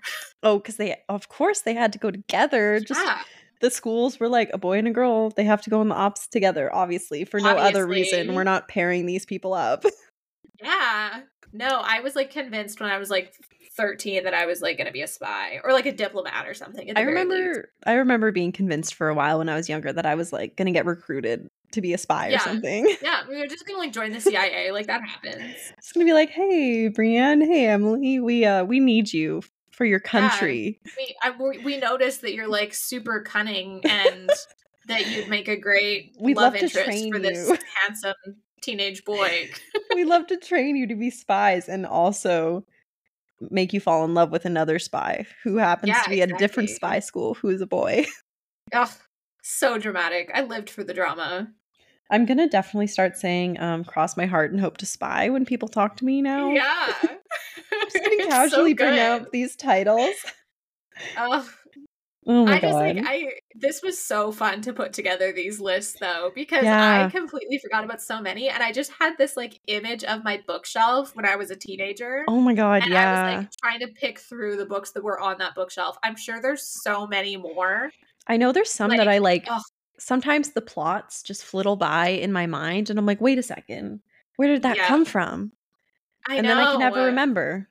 [0.43, 2.80] Oh, because they of course they had to go together.
[2.86, 3.22] Just yeah.
[3.62, 5.30] The schools were like a boy and a girl.
[5.32, 8.36] They have to go in the ops together, obviously, for no other reason.
[8.36, 9.84] We're not pairing these people up.
[10.62, 11.22] Yeah.
[11.53, 13.32] No, I was like convinced when I was like
[13.78, 16.53] 13 that I was like going to be a spy or like a diplomat or
[16.55, 16.89] something.
[16.95, 17.08] I least.
[17.08, 20.34] remember I remember being convinced for a while when I was younger that I was
[20.34, 22.38] like gonna get recruited to be a spy Yeah.
[22.38, 22.95] or something.
[23.03, 24.72] Yeah, we were just going to like join the CIA.
[24.72, 25.55] like that happens.
[25.78, 29.41] It's gonna be like, hey, Breane, hey Emily, we uh we need you
[29.78, 30.82] for your country.
[30.97, 34.30] We, I, we we noticed that you're like super cunning and
[34.88, 37.57] that you'd make a great We'd love love to interest train for this you.
[37.82, 38.15] handsome
[38.61, 39.49] teenage boy.
[39.93, 42.65] we love to train you to be spies and also
[43.51, 46.38] make you fall in love with another spy who happens Yeah, to be at a
[46.38, 48.07] different spy school who is a boy.
[48.73, 48.89] Ugh,
[49.43, 50.32] so dramatic.
[50.34, 51.49] I lived for the drama.
[52.09, 55.67] I'm gonna definitely start saying um cross my heart and hope to spy when people
[55.67, 56.51] talk to me now.
[56.51, 56.93] Yeah.
[57.74, 59.00] I'm just gonna so casually bring good.
[59.00, 60.16] out these titles.
[61.18, 61.46] Ugh,
[62.30, 62.96] Oh my I just god.
[62.98, 67.06] like I this was so fun to put together these lists though because Yeah.
[67.06, 70.42] I completely forgot about so many and I just had this like image of my
[70.46, 72.26] bookshelf when I was a teenager.
[72.28, 73.12] oh my god, and yeah.
[73.22, 75.98] I was like trying to pick through the books that were on that bookshelf.
[76.04, 77.92] I'm sure there's so many more.
[78.28, 79.62] I know there's some that I like ugh.
[79.98, 84.02] sometimes the plots just flittle by in my mind and I'm like, wait a second.
[84.36, 84.88] Where did that Yeah.
[84.88, 85.54] come from?
[86.28, 86.49] I and know.
[86.49, 87.69] then I can never remember.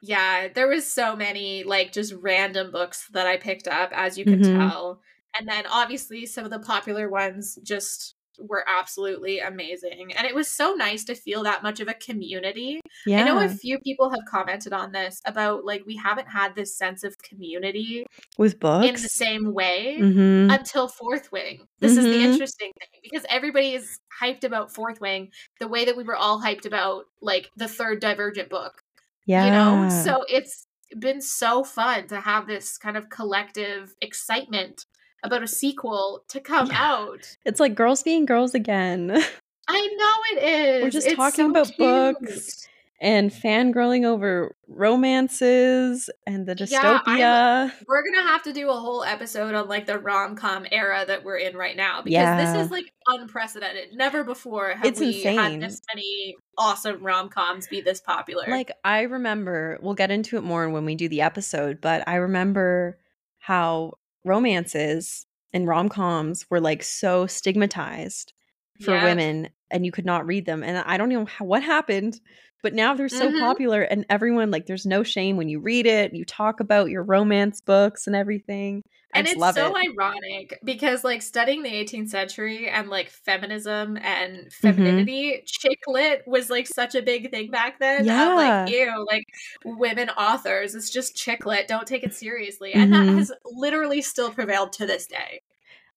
[0.00, 4.26] Yeah, there was so many like just random books that I picked up as you
[4.26, 4.42] can Mhm.
[4.42, 5.00] tell.
[5.38, 10.12] And then obviously some of the popular ones just were absolutely amazing.
[10.14, 12.80] And it was so nice to feel that much of a community.
[13.06, 13.20] Yeah.
[13.20, 16.76] I know a few people have commented on this about like we haven't had this
[16.76, 18.06] sense of community
[18.38, 18.86] with books.
[18.86, 20.52] in the same way Mhm.
[20.52, 21.66] until Fourth Wing.
[21.80, 22.32] This is the Mhm.
[22.32, 25.30] interesting thing because everybody is hyped about Fourth Wing
[25.60, 28.82] the way that we were all hyped about like the third Divergent book
[29.26, 29.44] yeah.
[29.46, 30.66] you know so it's
[30.98, 34.86] been so fun to have this kind of collective excitement
[35.24, 36.78] about a sequel to come Yeah.
[36.92, 39.10] out it's like girls being girls again
[39.68, 41.78] i know it is We're just It's talking so about cute.
[41.78, 42.68] books
[43.00, 47.72] and fangirling over romances and the Yeah, dystopia.
[47.88, 51.38] we're gonna have to do a whole episode on like the rom-com era that we're
[51.38, 52.52] in right now because Yeah.
[52.54, 55.38] this is like unprecedented never before have It's we insane.
[55.38, 60.42] had this many awesome rom-coms be this popular Like I remember, we'll get into it
[60.44, 62.98] more when we do the episode, but I remember
[63.38, 63.94] how
[64.24, 68.32] romances and rom-coms were like so stigmatized
[68.78, 69.04] for Yeah.
[69.04, 72.20] women and you could not read them and I don't know how, what happened,
[72.64, 73.38] but now they're so Mhm.
[73.38, 77.04] popular and everyone like there's no shame when you read it, you talk about your
[77.04, 78.82] romance books and everything.
[79.14, 79.86] I and it's so it.
[79.96, 84.48] ironic because like studying the 18th century and like feminism and Mm-hmm.
[84.50, 88.34] femininity chick lit was like such a big thing back then Yeah.
[88.34, 89.24] like ew like
[89.64, 93.18] women authors it's just chick lit don't take it seriously and that Mhm.
[93.18, 95.38] has literally still prevailed to this day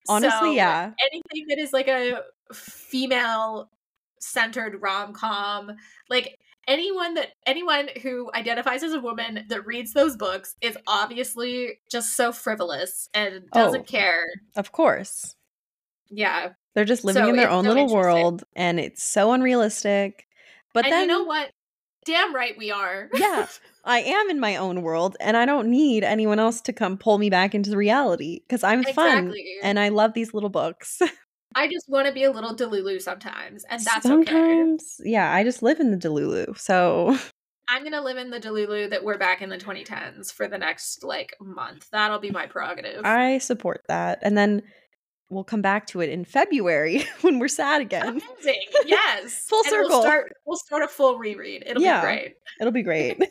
[0.09, 0.91] Honestly, So, yeah.
[1.11, 3.69] anything that is like a female
[4.19, 5.71] centered rom-com
[6.09, 6.37] like
[6.67, 12.15] anyone that anyone who identifies as a woman that reads those books is obviously just
[12.15, 13.83] so frivolous and doesn't Oh.
[13.83, 15.35] care Of course.
[16.09, 20.27] yeah They're just living So in their own so little world and it's so unrealistic.
[20.73, 21.51] But and then you know what
[22.05, 23.47] damn right we are yeah,
[23.83, 27.17] I am in my own world and I don't need anyone else to come pull
[27.17, 31.01] me back into reality because I'm fun and I love these little books.
[31.57, 34.09] I just want to be a little Delulu sometimes, and that's okay.
[34.09, 36.57] Sometimes, yeah, I just live in the Delulu.
[36.57, 37.17] So
[37.69, 41.03] I'm gonna live in the Delulu that we're back in the 2010s for the next
[41.03, 41.87] like month.
[41.91, 43.01] That'll be my prerogative.
[43.05, 44.19] I support that.
[44.21, 44.61] And then
[45.29, 48.07] we'll come back to it in February when we're sad again.
[48.37, 48.61] Amazing.
[48.85, 49.45] Yes.
[49.49, 50.01] Full And We'll circle.
[50.01, 51.63] start, we'll start a full reread.
[51.65, 51.99] It'll Yeah.
[51.99, 52.35] be great.
[52.61, 53.21] It'll be great.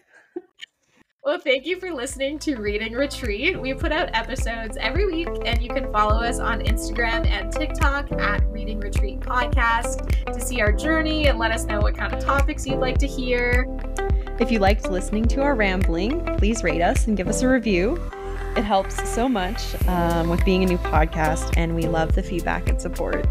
[1.26, 3.60] Well, thank you for listening to Reading Retreat.
[3.60, 8.12] We put out episodes every week, and you can follow us on Instagram and TikTok
[8.12, 12.24] at Reading Retreat Podcast to see our journey and let us know what kind of
[12.24, 13.66] topics you'd like to hear.
[14.38, 18.00] if you liked listening to our rambling, please rate us and give us a review.
[18.56, 22.68] It helps so much um, with being a new podcast, and we love the feedback
[22.68, 23.26] and support.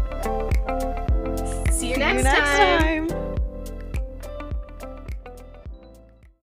[1.72, 2.78] See you, See next, you next time.
[2.78, 2.95] time.